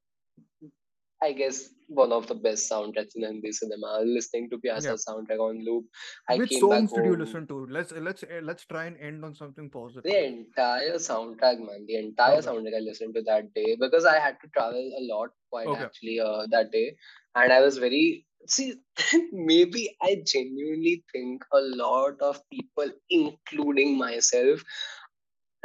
[1.23, 4.97] I guess one of the best soundtracks in Hindi cinema, listening to Pyasa yeah.
[5.07, 5.85] soundtrack on loop.
[6.29, 7.65] I Which came back songs did you listen to?
[7.77, 10.03] Let's let's let's try and end on something positive.
[10.03, 11.85] The entire soundtrack, man.
[11.87, 12.47] The entire Okay.
[12.47, 15.83] soundtrack I listened to that day because I had to travel a lot quite Okay.
[15.85, 16.95] actually uh, that day,
[17.35, 18.75] and I was very see,
[19.31, 24.61] maybe I genuinely think a lot of people, including myself,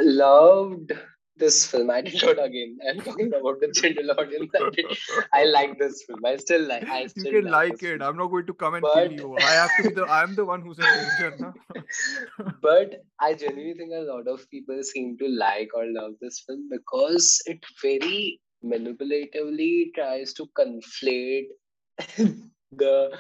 [0.01, 0.93] loved
[1.37, 1.91] this film.
[1.91, 2.78] I did not again.
[2.89, 4.51] I'm talking about the general audience.
[4.55, 4.87] I did.
[5.33, 6.24] I like this film.
[6.24, 6.89] I still like.
[6.89, 7.81] I You still can like like it.
[7.81, 8.03] film.
[8.03, 9.37] I'm not going to come and kill you.
[9.39, 10.07] I have to be the.
[10.07, 11.37] I'm the one who's in danger.
[11.39, 11.53] No?
[12.62, 16.68] but I genuinely think a lot of people seem to like or love this film
[16.70, 21.47] because it very manipulatively tries to conflate
[22.73, 23.18] the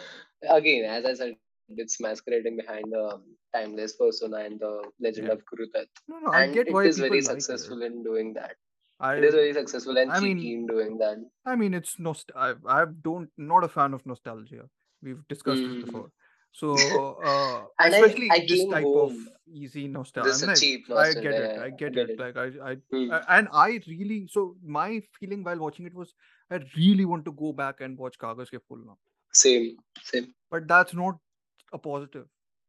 [0.48, 1.36] again, as I said,
[1.68, 3.20] it's masquerading behind the
[3.54, 5.32] timeless persona and the legend yeah.
[5.34, 5.86] of Guru Dutt.
[6.08, 6.32] No, no.
[6.32, 7.42] I get it why is people very like it.
[7.42, 8.52] successful in doing that.
[8.52, 8.56] It
[9.00, 9.16] I.
[9.16, 11.18] is very successful and I mean, in doing that.
[11.46, 12.30] I mean, it's nost.
[12.34, 14.68] I I don't not a fan of nostalgia.
[15.02, 15.86] We've discussed this Mhm.
[15.86, 16.10] before.
[16.52, 16.74] So,
[17.30, 19.12] uh, And I, especially I this came type of
[19.50, 20.30] easy nostalgia.
[20.30, 21.50] This I'm is like, cheap I get it.
[21.50, 21.60] nostalgia.
[21.62, 22.10] I I get get it.
[22.10, 22.20] it.
[22.20, 23.10] Like I, I, Hmm.
[23.10, 24.26] uh, and I really.
[24.28, 26.12] So my feeling while watching it was,
[26.50, 28.98] I really want to go back and watch Kaagaz Ke Phool now.
[29.32, 30.34] Same, same.
[30.50, 31.18] But that's not
[31.72, 32.26] a positive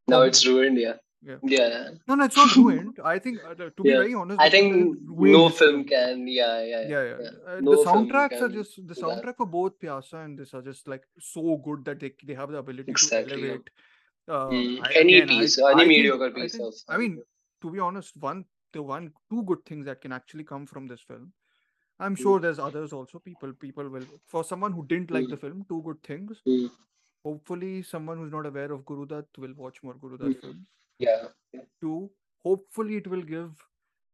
[0.08, 0.94] Now it's ruined, yeah.
[1.24, 1.36] Yeah.
[1.44, 1.90] Yeah.
[2.08, 2.98] No, no, it's not ruined.
[3.04, 3.98] I think, uh, to be Yeah.
[3.98, 6.88] very honest, I think no film can, yeah, yeah, yeah.
[6.90, 7.30] Yeah, yeah.
[7.48, 10.64] Uh, the No film soundtracks are just the soundtrack for both Pyasa and this are
[10.64, 13.42] just like so good that they they have the ability to Exactly.
[13.42, 13.48] yeah.
[13.50, 13.70] elevate.
[14.28, 14.82] Uh, Mm.
[14.88, 17.22] I Any again, I piece, any I think mediocre I piece think of I mean
[17.62, 21.02] to be honest, one the one two good things that can actually come from this
[21.02, 21.32] film.
[22.02, 23.20] I'm sure there's others also.
[23.20, 26.42] People people will for someone who didn't like the film, two good things.
[26.48, 26.70] mm,
[27.24, 30.42] Hopefully, someone who's not aware of Guru Dutt will watch more Guru Dutt mm.
[30.42, 30.66] films.
[31.00, 31.28] Yeah.
[31.54, 31.62] yeah.
[31.82, 32.12] Two,
[32.44, 33.52] hopefully it will give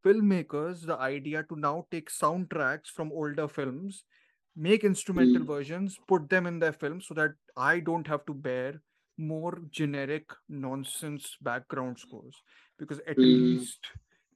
[0.05, 4.03] filmmakers the idea to now take soundtracks from older films,
[4.55, 8.33] make instrumental Mm, versions, put them in their films so that I don't have to
[8.33, 8.81] bear
[9.17, 12.35] more generic nonsense background scores
[12.77, 13.23] because at mm.
[13.23, 13.87] least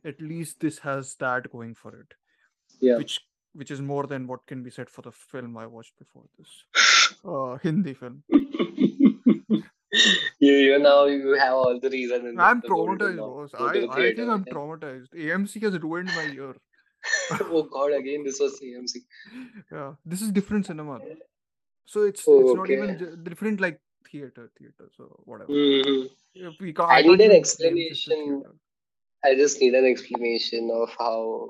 [0.04, 2.14] at least this has that going for it
[2.80, 2.97] Yeah.
[2.97, 3.20] which
[3.54, 7.16] which is more than what can be said for the film I watched before this
[7.26, 8.24] uh Hindi film
[10.39, 14.30] you, you now you have all the reason I'm traumatized boss I the I think.
[14.30, 16.56] I'm traumatized AMC has ruined my year
[17.41, 17.93] oh God!
[17.93, 18.99] Again, this was CMC.
[19.72, 20.99] yeah this is different cinema
[21.86, 22.99] so it's Oh, it's not even okay.
[22.99, 23.80] ju- different like
[24.12, 28.43] theater theater so whatever hmm we can't I need an even blame just the explanation.
[29.24, 31.49] I just need an explanation of how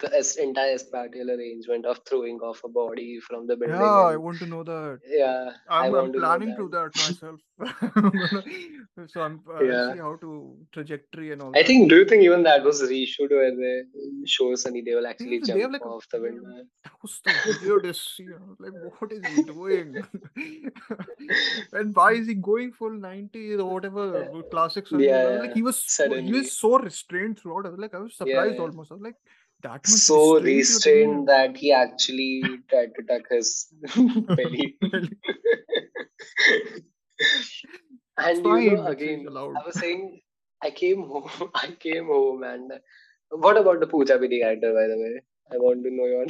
[0.00, 4.40] the entire spatial arrangement of throwing off a body from the building yeah I want
[4.40, 6.76] to know that yeah, I I'm I'm to planning to that.
[6.76, 7.40] that myself.
[9.08, 9.88] So I'm I'll Yeah.
[9.88, 11.66] see how to trajectory and all I that.
[11.66, 13.82] think, do you think even that was reshoot where they
[14.26, 16.64] show Sunny Deol actually have, they have jump like off the window?
[16.84, 18.18] that was the weirdest.
[18.18, 19.96] You know, like what is he doing?
[21.72, 25.62] and why is he going full 90s or whatever Uh, classic Sunny yeah, Like he
[25.62, 26.38] was so, he suddenly.
[26.38, 27.66] was so restrained throughout.
[27.66, 28.60] I was like I was Yeah, surprised yeah.
[28.60, 28.90] almost.
[28.90, 29.16] I was like
[29.62, 33.66] that much So restraint you're giving restrained that he actually tried to tuck his
[34.36, 34.78] belly.
[38.16, 38.68] And you know, fine.
[38.68, 39.26] It's, it's again.
[39.28, 40.20] I was saying,
[40.62, 42.72] I came home, I came home, and
[43.30, 45.22] what about the Pooja Bidi character, by the way?
[45.51, 46.25] I want to know your.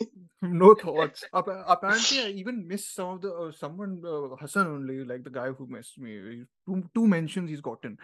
[0.41, 1.23] No thoughts.
[1.33, 5.31] Appa- apparently, I even missed some of the uh, someone uh, Hassan only, like the
[5.31, 6.11] guy who messaged me.
[6.35, 7.97] He- Two two mentions he's gotten.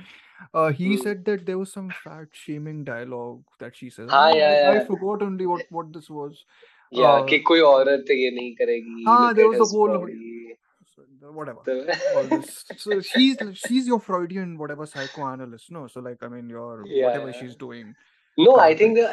[0.54, 1.02] Uh, he Hmm.
[1.04, 4.10] said that there was some fat shaming dialogue that she says.
[4.10, 6.44] हाँ I, yeah I, I yeah forgot only what what this was.
[6.92, 9.72] yeah Uh, कि कोई औरत ये नहीं करेगी ah, look there at was the his
[9.78, 10.58] whole body
[10.96, 12.52] so, the- whatever so, all this.
[12.88, 13.38] So she's
[13.68, 15.86] she's your Freudian whatever psychoanalyst, no?
[15.88, 17.96] So like I mean, your yeah whatever yeah she's doing
[18.39, 19.07] no I think the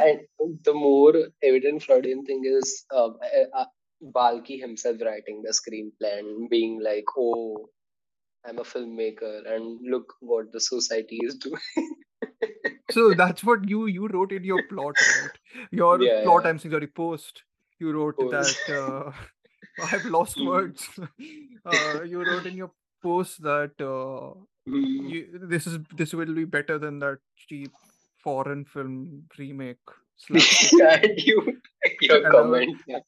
[0.63, 1.13] the more
[1.43, 3.09] evident Freudian thing is uh,
[3.61, 3.65] uh,
[4.03, 7.69] Balki himself writing the screenplay and being like oh
[8.45, 11.61] I'm a filmmaker and look what the society is doing
[12.89, 15.37] So that's what you you wrote in your plot, right?
[15.71, 17.43] Your yeah plot, yeah I'm saying, sorry, post.
[17.79, 18.29] You wrote Pose.
[18.29, 19.11] that uh,
[19.79, 20.41] I've lost Hmm.
[20.41, 20.87] words.
[21.65, 22.71] uh, you wrote in your
[23.03, 25.11] post that uh, Hmm.
[25.11, 27.73] you, this is this will be better than that cheap
[28.25, 28.97] foreign film
[29.37, 29.95] remake
[30.29, 31.39] and you
[32.01, 32.99] your And I was comment yeah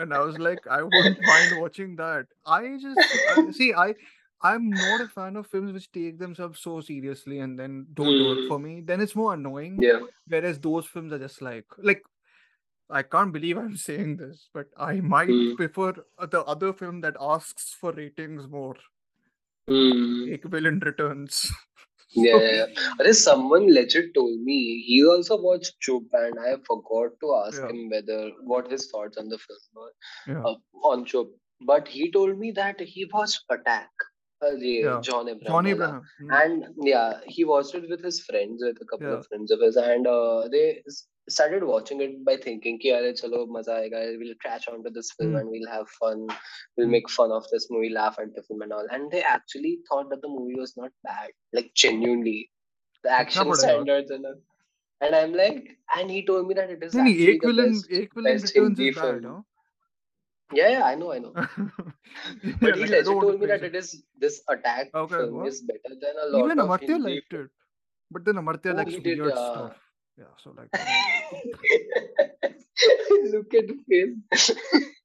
[0.00, 2.26] and I was like, I wouldn't mind watching that.
[2.46, 3.00] I just
[3.32, 3.94] I, see, I
[4.42, 8.32] I'm not a fan of films which take themselves so seriously and then don't do
[8.32, 8.80] it for me.
[8.90, 9.78] Then it's more annoying.
[9.80, 10.00] yeah
[10.34, 12.02] Whereas those films are just like like
[12.88, 15.54] I can't believe I'm saying this, but I might Hmm.
[15.62, 15.92] prefer
[16.36, 18.76] the other film that asks for ratings more.
[19.68, 20.28] Hmm.
[20.38, 21.40] Ek Villain Returns.
[22.10, 22.66] Yeah, yeah,
[23.00, 23.12] yeah.
[23.12, 27.90] Someone legit told me he also watched Chup and I forgot to ask yeah, him
[27.90, 29.92] whether what his thoughts on the film were
[30.32, 30.42] yeah.
[30.42, 31.28] uh, on Chup.
[31.60, 33.90] But he told me that he watched Attack
[34.42, 35.00] uh, yeah.
[35.00, 35.66] John Abraham John.
[35.66, 36.02] Abraham.
[36.18, 36.30] Hmm.
[36.30, 39.76] And yeah, he watched it with his friends, with a couple of friends of his,
[39.76, 40.82] and uh, they
[41.28, 45.32] started watching it by thinking ki are chalo maza aayega we'll crash onto this film
[45.32, 45.40] mm.
[45.40, 46.26] and we'll have fun
[46.76, 49.72] we'll make fun of this movie laugh at the film and all and they actually
[49.88, 52.38] thought that the movie was not bad like genuinely
[53.08, 54.32] the action standards and
[55.06, 55.68] and i'm like
[55.98, 58.58] and he told me that it is no, actually ek the best, best
[59.02, 59.44] film?
[60.56, 61.32] Yeah, yeah, I know, I know.
[62.60, 63.88] but yeah, he like, told me that it is
[64.24, 65.48] this attack okay, film what?
[65.48, 67.50] is better than a lot Even of Amartya liked it,
[68.12, 69.32] but then Amartya oh, likes weird yeah.
[69.32, 69.85] Uh, stuff
[70.18, 70.70] yeah, so like
[73.32, 74.50] look at face.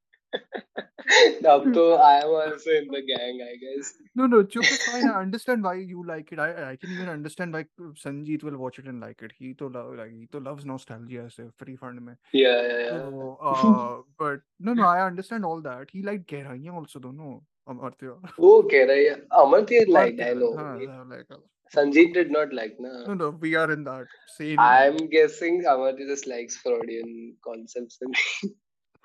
[1.41, 3.93] Dabto, I was also in the gang, I guess.
[4.15, 5.09] No, no, Chup is fine.
[5.09, 6.39] I understand why you like it.
[6.39, 9.33] I, I can even understand why Sanjeet will watch it and like it.
[9.37, 12.17] He to love like he to loves nostalgia as a free fund man.
[12.31, 12.89] Yeah, yeah, yeah.
[12.89, 15.89] So, uh, but no, no, I understand all that.
[15.91, 17.43] He liked Geranya also, don't know.
[17.67, 18.17] Amartya.
[18.39, 20.21] Oh, Geranya, Amartya liked.
[20.21, 20.55] I know.
[20.55, 21.37] Haan, like, uh,
[21.74, 22.90] Sanjeev did not like, na.
[23.06, 24.06] no no we are in that
[24.36, 27.10] same I'm guessing Amartya just likes Freudian
[27.46, 28.14] concepts and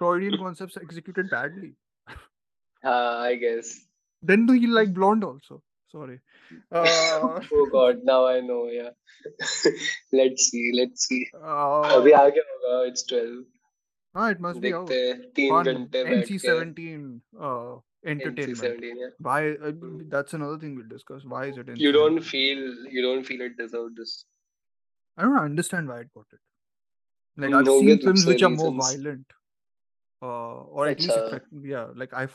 [0.02, 1.74] Freudian concepts executed badly
[2.84, 3.72] uh, I guess.
[4.30, 5.62] Then do you like blonde also?
[5.92, 6.20] Sorry.
[6.72, 8.90] Uh, Oh God, now I know, yeah.
[10.20, 11.20] let's see, let's see.
[11.36, 13.44] uh, अभी आगे होगा, it's 12.
[14.16, 14.88] ah, it must be out.
[14.90, 15.66] देखते हैं तीन Fun.
[15.74, 17.20] घंटे बैठ के NC-17
[17.50, 18.83] uh, entertainment.
[18.83, 19.09] Yeah.
[19.19, 19.73] why uh,
[20.09, 21.25] that's another thing we'll discuss.
[21.25, 22.59] Why is it you don't feel
[22.97, 24.25] you don't feel it deserved this.
[25.17, 26.41] I don't understand why it got it.
[27.37, 29.27] Like i've no seen films which are more violent
[30.23, 32.27] uh, or at it's least yeah like i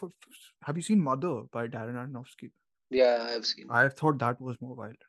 [0.63, 2.51] have you seen mother by darren aronofsky?
[2.89, 3.65] Yeah i've seen.
[3.69, 4.99] I thought that was more violent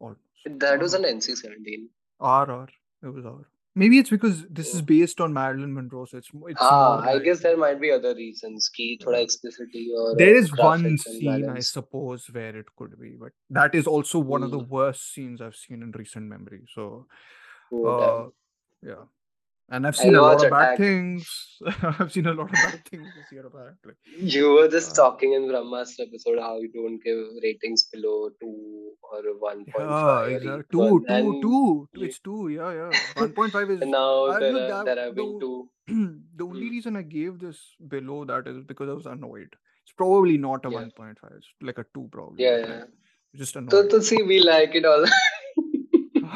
[0.00, 0.20] almost.
[0.66, 1.86] That was an nc-17
[2.20, 2.68] r r.
[3.02, 3.46] It was r
[3.78, 7.40] maybe it's because this is based on Marilyn Monroe, so it's, it's ah, I guess
[7.40, 8.68] there might be other reasons.
[8.68, 11.48] Key, thoda explicitity or there is uh, one scene.
[11.48, 14.44] I suppose where it could be, but that is also one mm.
[14.46, 14.70] of the hmm.
[14.70, 16.62] worst scenes I've seen in recent memory.
[16.74, 17.06] So,
[17.72, 18.28] oh, uh,
[18.82, 19.04] yeah.
[19.70, 21.58] And I've seen a lot of bad things.
[21.82, 23.94] I've seen a lot of bad things this year apparently.
[24.18, 28.92] You were just Uh, talking in Brahmastra episode how you don't give ratings below two
[29.02, 30.62] or one point Yeah, exactly.
[30.62, 32.00] equal, Two, two, two.
[32.00, 32.48] you, It's two.
[32.48, 32.92] Yeah, yeah.
[33.14, 33.80] One point five is.
[33.98, 35.68] now I there look are that there have been two.
[35.88, 36.70] the only Hmm.
[36.76, 37.60] reason I gave this
[37.96, 39.54] below that is because I was annoyed.
[39.84, 41.16] It's probably not a Yeah, 1.5.
[41.36, 42.84] It's like a 2 probably, yeah, yeah.
[43.34, 43.70] just annoyed.
[43.72, 45.04] So to see, we like it all.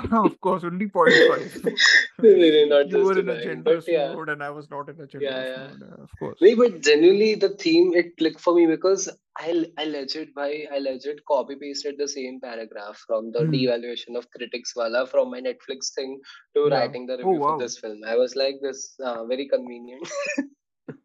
[0.13, 1.75] of course, only 0.5.
[2.19, 5.05] really not you were in a generous yeah, mode and I was not in a
[5.05, 5.67] yeah, generous yeah.
[5.69, 5.83] mode.
[5.89, 6.39] Yeah, of course.
[6.41, 10.79] No, but genuinely the theme it clicked for me because I I legit by I
[10.79, 13.53] legit copy pasted the same paragraph from the Hmm.
[13.55, 16.21] devaluation of critics wala from my Netflix thing
[16.57, 16.75] to Yeah.
[16.77, 18.05] writing the Oh review for this film.
[18.07, 20.09] I was like this uh, very convenient.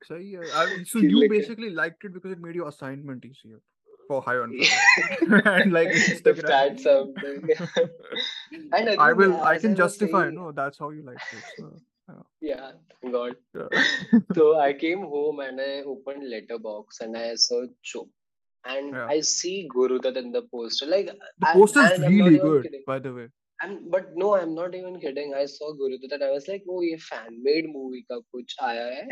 [0.04, 3.60] So yeah, I, so you basically liked it because it made your assignment easier
[4.08, 4.54] for high on
[5.46, 6.46] and like Instagram.
[6.46, 7.50] Start something.
[8.74, 9.32] and I, I will.
[9.32, 10.24] Yeah, I can justify.
[10.24, 10.36] Saying...
[10.36, 11.44] No, that's how you like it.
[11.58, 11.74] So,
[12.42, 12.72] yeah.
[13.04, 13.36] yeah, God.
[13.56, 14.22] Yeah.
[14.34, 18.08] so I came home and I opened Letterboxd and I saw Chop
[18.66, 19.08] and yeah.
[19.08, 20.86] I see Guru Dutt in the poster.
[20.86, 21.08] Like
[21.40, 22.84] the poster is really good, kidding.
[22.86, 23.28] by the way.
[23.62, 25.34] I'm, but no, I'm not even kidding.
[25.36, 28.56] I saw Guru Dutt and I was like, oh, a fan made movie का कुछ
[28.62, 29.08] आया है.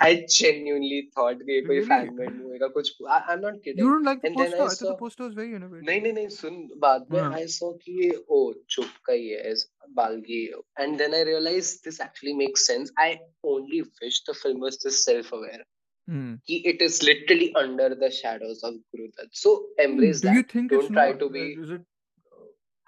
[0.00, 1.88] I genuinely thought कि ये कोई Really?
[1.88, 2.90] fan made movie का कुछ.
[3.08, 3.84] I, I'm not You kidding.
[3.90, 4.62] don't like the And then poster?
[4.62, 4.96] I I thought the saw.
[5.02, 5.88] poster was very नहीं innovative.
[5.88, 6.56] नहीं नहीं सुन
[6.86, 7.32] बाद में हाँ.
[7.40, 9.66] I saw कि ये oh चुप का ही है इस
[10.00, 10.40] Balgi
[10.84, 12.92] and then I realized this actually makes sense.
[12.98, 13.10] I
[13.44, 15.62] only wish the film was just self-aware.
[16.08, 16.34] Hmm.
[16.48, 19.28] कि it is literally under the shadows of Guru Dutt.
[19.32, 20.50] So Hmm, embrace Do you that.
[20.58, 21.18] think it's Don't try not?
[21.20, 21.46] to Like, be.
[21.66, 21.82] is it?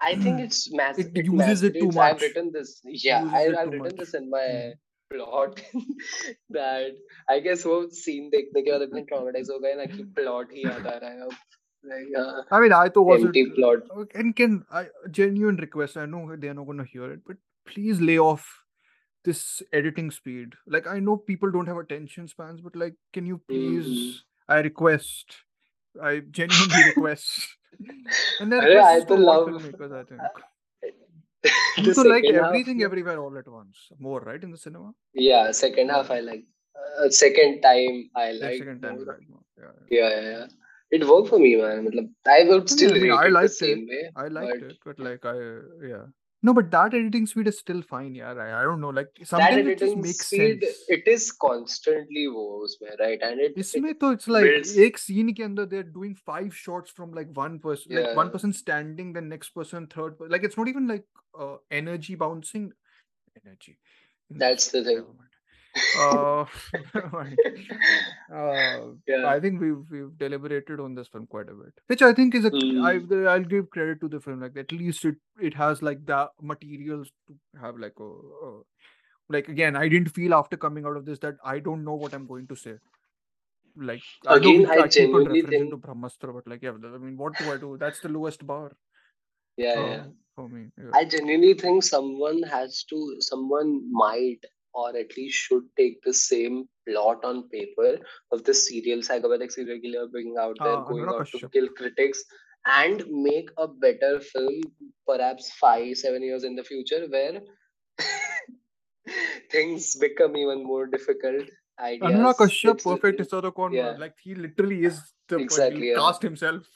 [0.05, 0.97] I think it's mass.
[0.97, 1.97] It It uses it too masquerades.
[1.97, 2.21] I've much.
[2.23, 2.71] written this.
[2.85, 3.95] Yeah, Uses I, it I've too written much.
[4.01, 4.71] this in my Hmm.
[5.13, 5.61] plot
[6.49, 6.93] that
[7.29, 10.65] I guess वो scene देखने के बाद इतने traumatized हो गए ना कि plot ही
[10.67, 11.35] याद आ रहा है अब.
[11.91, 13.87] Like, uh, I mean, I thought was it empty plot.
[13.95, 15.97] uh, and can I genuine request?
[15.97, 18.45] I know they're not gonna hear it, but please lay off
[19.25, 20.55] this editing speed.
[20.65, 24.23] Like I know people don't have attention spans, but like, can you hmm please?
[24.47, 25.37] I request.
[26.01, 27.57] I genuinely request.
[28.39, 30.43] And their अरे request I is तो to all love filmmakers, I think.
[31.78, 33.78] you to like everything half, everywhere all at once.
[33.98, 34.92] More right in the cinema?
[35.14, 36.44] Yeah second half i like
[37.00, 39.44] uh, second time i like second time more.
[39.56, 40.08] Yeah, yeah.
[40.10, 40.46] yeah yeah
[40.90, 42.14] it worked for me man.
[42.26, 43.88] I would still i, mean, I liked it.
[43.88, 44.70] way, i liked but...
[44.70, 45.36] it but like i
[45.86, 46.06] yeah.
[46.45, 48.15] No, but that editing speed is still fine.
[48.15, 48.89] Yeah, I, I don't know.
[48.89, 50.83] Like that sometimes it just editing makes speed, sense.
[50.89, 53.21] it is constantly वो उसमें, right?
[53.21, 54.77] And it it इसमें तो it's like builds.
[54.77, 58.31] एक scene के अंदर they're doing five shots from like one person, like one Yeah,
[58.31, 60.31] person standing, then next person, third person.
[60.31, 61.05] Like it's not even like
[61.39, 62.71] uh, energy bouncing.
[63.45, 63.77] Energy.
[64.29, 65.05] that's the thing.
[66.00, 66.44] Uh,
[68.32, 69.26] uh, yeah.
[69.26, 72.44] I think we've we've deliberated on this film quite a bit, which I think is
[72.44, 72.48] a.
[72.48, 73.28] I Mm.
[73.28, 74.40] I'll give credit to the film.
[74.40, 78.10] Like at least it it has like the materials to have like a,
[78.48, 78.50] a
[79.28, 79.76] like again.
[79.76, 82.46] I didn't feel after coming out of this that I don't know what I'm going
[82.48, 82.74] to say.
[83.76, 86.98] Like Again, we I I keep on genuinely referencing to Brahmastra, but like yeah, I
[86.98, 87.76] mean, what do I do?
[87.78, 88.72] That's the lowest bar.
[89.56, 90.06] yeah, Uh, yeah.
[90.34, 90.62] for me.
[90.76, 90.90] Yeah.
[90.94, 94.44] I genuinely think someone has to, someone might,
[94.82, 96.58] or at least should take the same
[96.88, 97.92] plot on paper
[98.32, 102.24] of the serial psychopathic serial killer being out there, Uh, going out to kill critics,
[102.80, 104.60] and make a better film,
[105.06, 107.40] perhaps five, seven years in the future, where
[109.56, 111.50] things become even more difficult.
[111.80, 116.22] Anurag Ideas, Kashyap, it's perfect Historicon, yeah, like he literally is the exactly, yeah, cast
[116.22, 116.66] himself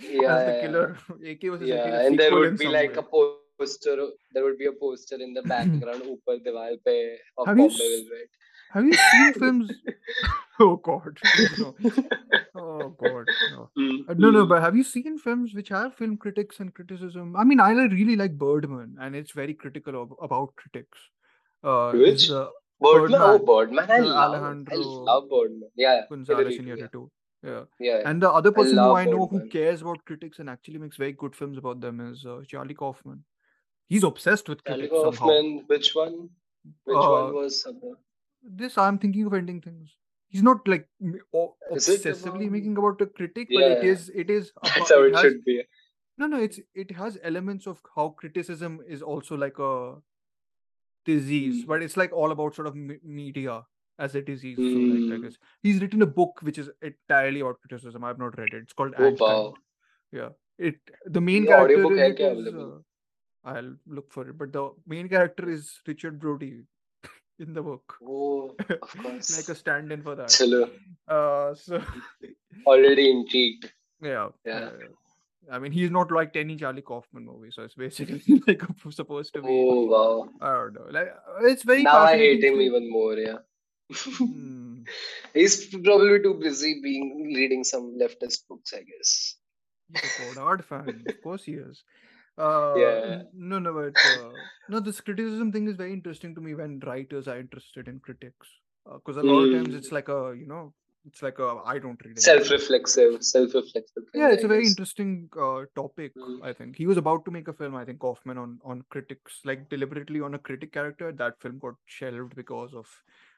[0.00, 0.96] yeah, as the killer.
[1.32, 3.04] AK AK Yeah, is and there would be like a
[3.58, 3.96] poster
[4.32, 6.96] there would be a poster in the background upar diwal pe
[7.38, 8.30] of have you, Velvet.
[8.72, 9.72] Have you seen films?
[10.60, 11.18] oh God,
[11.58, 11.74] no.
[12.54, 13.70] oh God, no.
[13.78, 14.08] Mm.
[14.08, 14.44] Uh, no, no.
[14.44, 14.48] Mm.
[14.48, 17.36] But have you seen films which have film critics and criticism?
[17.36, 20.98] I mean, I really like Birdman, and it's very critical of, about critics.
[21.62, 22.48] Uh, which uh,
[22.80, 23.20] Birdman?
[23.22, 23.90] Oh, Birdman!
[23.90, 25.70] I love, I love Birdman.
[25.76, 26.86] Yeah, Gonzalez Yeah.
[27.42, 27.64] Yeah.
[27.78, 28.02] yeah.
[28.04, 29.40] And the other person I who I know Birdman.
[29.42, 32.74] who cares about critics and actually makes very good films about them is uh, Charlie
[32.74, 33.24] Kaufman.
[33.88, 34.90] He's obsessed with cricket.
[34.92, 36.28] Hoffman, which one?
[36.84, 37.72] Which uh, one was uh,
[38.42, 39.96] This I'm thinking of ending things.
[40.28, 42.40] He's not like uh, obsessively about...
[42.50, 43.60] making about the critic, yeah.
[43.60, 45.62] but it is it is about, That's how it, it has, should be.
[46.18, 49.94] No, no, it's it has elements of how criticism is also like a
[51.04, 51.68] disease, mm.
[51.68, 53.62] but it's like all about sort of media
[53.98, 54.58] as a disease.
[54.58, 54.72] Mm.
[54.72, 55.22] So like, I hmm.
[55.22, 58.04] guess he's written a book which is entirely about criticism.
[58.04, 58.62] I've not read it.
[58.64, 58.94] It's called.
[58.98, 59.54] Oh, wow.
[60.12, 60.30] Yeah.
[60.58, 61.84] It the main the character.
[61.84, 62.78] Audiobook is, is, uh,
[63.46, 66.62] I'll look for it, but the main character is Richard Brody
[67.38, 67.94] in the book.
[68.04, 69.36] Oh, of course.
[69.36, 70.28] like a stand-in for that.
[70.28, 70.68] Chalo.
[71.08, 71.80] Uh so
[72.66, 73.72] Already intrigued.
[74.02, 74.60] yeah, Yeah.
[74.60, 75.54] yeah, yeah.
[75.56, 79.42] I mean he's not like any Charlie Kaufman movie, so it's basically like supposed to
[79.42, 80.28] be Oh wow.
[80.40, 80.86] I don't know.
[80.98, 83.38] Like uh, it's very Now I hate him even more, yeah.
[83.94, 84.82] Hmm.
[85.34, 89.36] He's probably too busy being reading some leftist books, I guess.
[89.92, 91.04] He's a Godard fan.
[91.08, 91.84] Of course he is.
[92.38, 93.22] Uh, Yeah.
[93.34, 94.30] no, no, but uh,
[94.68, 98.48] no, this criticism thing is very interesting to me when writers are interested in critics.
[98.84, 99.78] Because a lot of times Mm.
[99.78, 100.72] it's like a, you know,
[101.06, 102.24] it's like a, I don't read critics.
[102.24, 106.14] Self-reflexive, self-reflexive Yeah, it's a very interesting uh, topic.
[106.16, 106.42] Mm.
[106.42, 107.74] I think he was about to make a film.
[107.74, 111.12] I think Kaufman on on critics, like deliberately on a critic character.
[111.12, 112.86] That film got shelved because of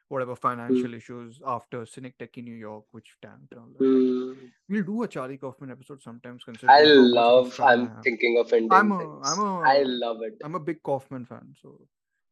[0.09, 3.85] whatever financial issues after Synecdoche, New York, which tanked and all that.
[3.85, 4.37] Mm.
[4.69, 7.61] We'll do a Charlie Kaufman episode sometimes, I considering how much of a love.
[7.61, 9.29] I I'm thinking of ending I'm a, things.
[9.39, 9.41] I'm
[9.75, 10.35] I love it.
[10.45, 11.55] I'm a big Kaufman fan.
[11.63, 11.81] So,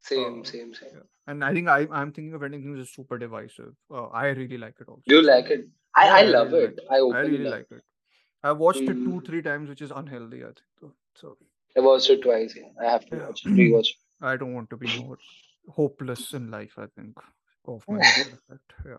[0.00, 0.90] Same, uh, same, same.
[0.94, 1.00] yeah.
[1.26, 3.74] and I think I, I'm thinking of ending things is super divisive.
[3.90, 5.02] Uh, I really like it also.
[5.06, 5.68] Do you like it?
[5.94, 6.76] I, I I love really it.
[6.76, 6.86] like it.
[6.90, 7.82] I I really like it.
[8.44, 9.26] I watched it two, Mm.
[9.26, 10.42] three times, which is unhealthy.
[10.44, 10.58] I think.
[10.80, 11.36] So, so
[11.76, 12.54] I watched it twice.
[12.56, 12.68] Yeah.
[12.80, 13.26] I have to Yeah.
[13.26, 13.48] watch it.
[13.60, 13.88] Rewatch.
[14.32, 15.18] I don't want to be more
[15.68, 16.74] hopeless in life.
[16.78, 17.16] I think
[17.68, 18.00] of my.
[18.84, 18.96] Yeah.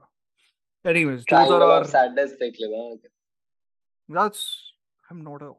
[0.86, 2.34] Anyways, those are our sadness.
[4.10, 4.72] That's
[5.10, 5.52] I'm not a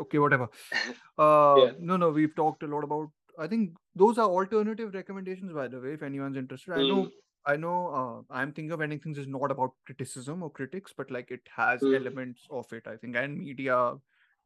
[0.00, 0.48] okay whatever
[1.18, 1.72] uh, yeah.
[1.78, 3.08] no no we've talked a lot about
[3.38, 6.78] i think those are alternative recommendations by the way if anyone's interested mm.
[6.78, 7.08] i know
[7.46, 9.14] i know uh, i'm thinking of anything.
[9.14, 11.94] things is not about criticism or critics but like it has mm.
[11.96, 13.94] elements of it i think and media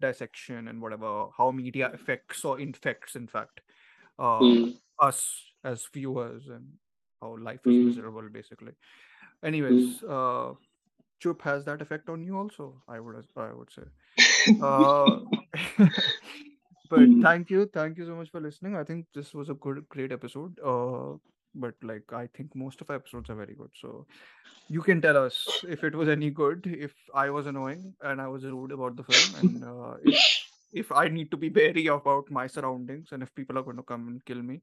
[0.00, 3.60] dissection and whatever how media affects or infects in fact
[4.18, 4.74] uh, mm.
[4.98, 6.66] us as viewers and
[7.22, 7.86] how life is Mm.
[7.88, 8.72] miserable, basically.
[9.44, 10.54] Anyways, uh,
[11.20, 12.82] Chup has that effect on you also.
[12.88, 13.82] I would, I would say.
[14.60, 15.20] Uh,
[16.90, 17.22] but Mm.
[17.22, 18.76] thank you, thank you so much for listening.
[18.76, 20.58] I think this was a good, great episode.
[20.64, 21.16] Uh,
[21.54, 23.70] but like I think most of our episodes are very good.
[23.80, 24.06] So
[24.68, 28.28] you can tell us if it was any good, if I was annoying and I
[28.28, 30.16] was rude about the film, and uh, if
[30.72, 33.82] if I need to be wary about my surroundings and if people are going to
[33.94, 34.62] come and kill me.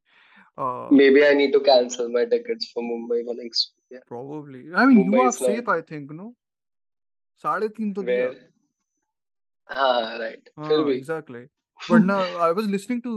[0.59, 3.97] Uh, Maybe I need to cancel my tickets for Mumbai for next week.
[3.97, 4.01] Yeah.
[4.07, 4.63] probably.
[4.75, 6.25] I mean, you are is not- I think no.
[7.43, 8.39] साढ़े तीन तो दिया Where?
[9.69, 10.95] Ah, फिर हाँ भी.
[10.97, 11.39] Exactly
[11.79, 13.13] वरना I was listening to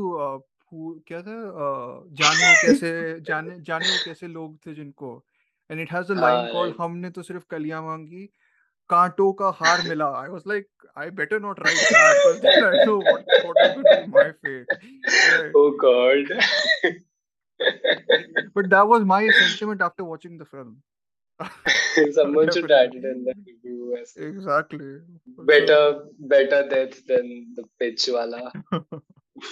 [1.09, 2.93] क्या था uh, जाने वो कैसे
[3.31, 5.11] जाने जाने वो कैसे लोग थे जिनको
[5.71, 8.25] and it has a line हाँ, हमने तो सिर्फ़ कलियाँ मांगी
[8.91, 12.99] कांटों का हार मिला I was like I better not write that because I know
[13.11, 14.81] what what my fate
[15.57, 16.37] Oh God.
[18.55, 20.83] but that was my sentiment after watching the film.
[22.13, 24.99] Someone should add it in the review exactly.
[25.39, 28.53] Better better death than the pitch wala.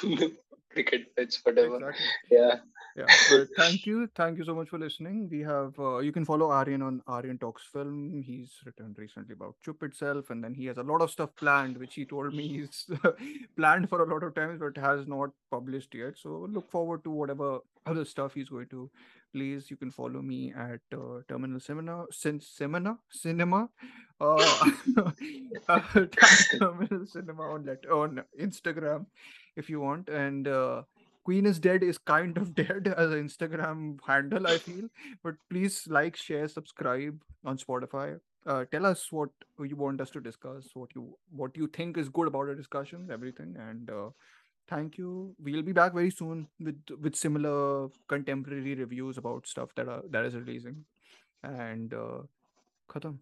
[0.71, 1.77] Cricket pitch whatever.
[1.77, 2.05] Exactly.
[2.31, 2.57] yeah
[2.97, 3.07] yeah.
[3.31, 4.09] But thank you.
[4.15, 5.29] Thank you so much for listening.
[5.31, 8.23] We have uh, you can follow aryan on aryan talks film.
[8.27, 11.77] He's written recently about chup itself and then he has a lot of stuff planned
[11.77, 12.91] which he told me he's
[13.57, 16.19] planned for a lot of times but has not published yet.
[16.19, 18.91] So look forward to whatever other stuff he's going to
[19.33, 23.69] please you can follow me at uh, terminal seminar since seminar cinema
[24.21, 24.71] uh,
[25.69, 25.81] uh,
[26.59, 29.07] terminal cinema on let on instagram
[29.57, 30.09] if you want.
[30.09, 30.83] And uh,
[31.31, 34.89] Queen is Dead is kind of dead as an Instagram handle, I feel.
[35.23, 38.19] But please like, share, subscribe on Spotify.
[38.45, 39.29] Uh, tell us what
[39.61, 43.11] you want us to discuss, what you what you think is good about the discussions,
[43.11, 43.55] everything.
[43.69, 44.09] And uh,
[44.69, 45.37] thank you.
[45.39, 50.25] We'll be back very soon with with similar contemporary reviews about stuff that are that
[50.25, 50.85] is releasing.
[51.45, 52.23] And uh,
[52.89, 53.19] khatam.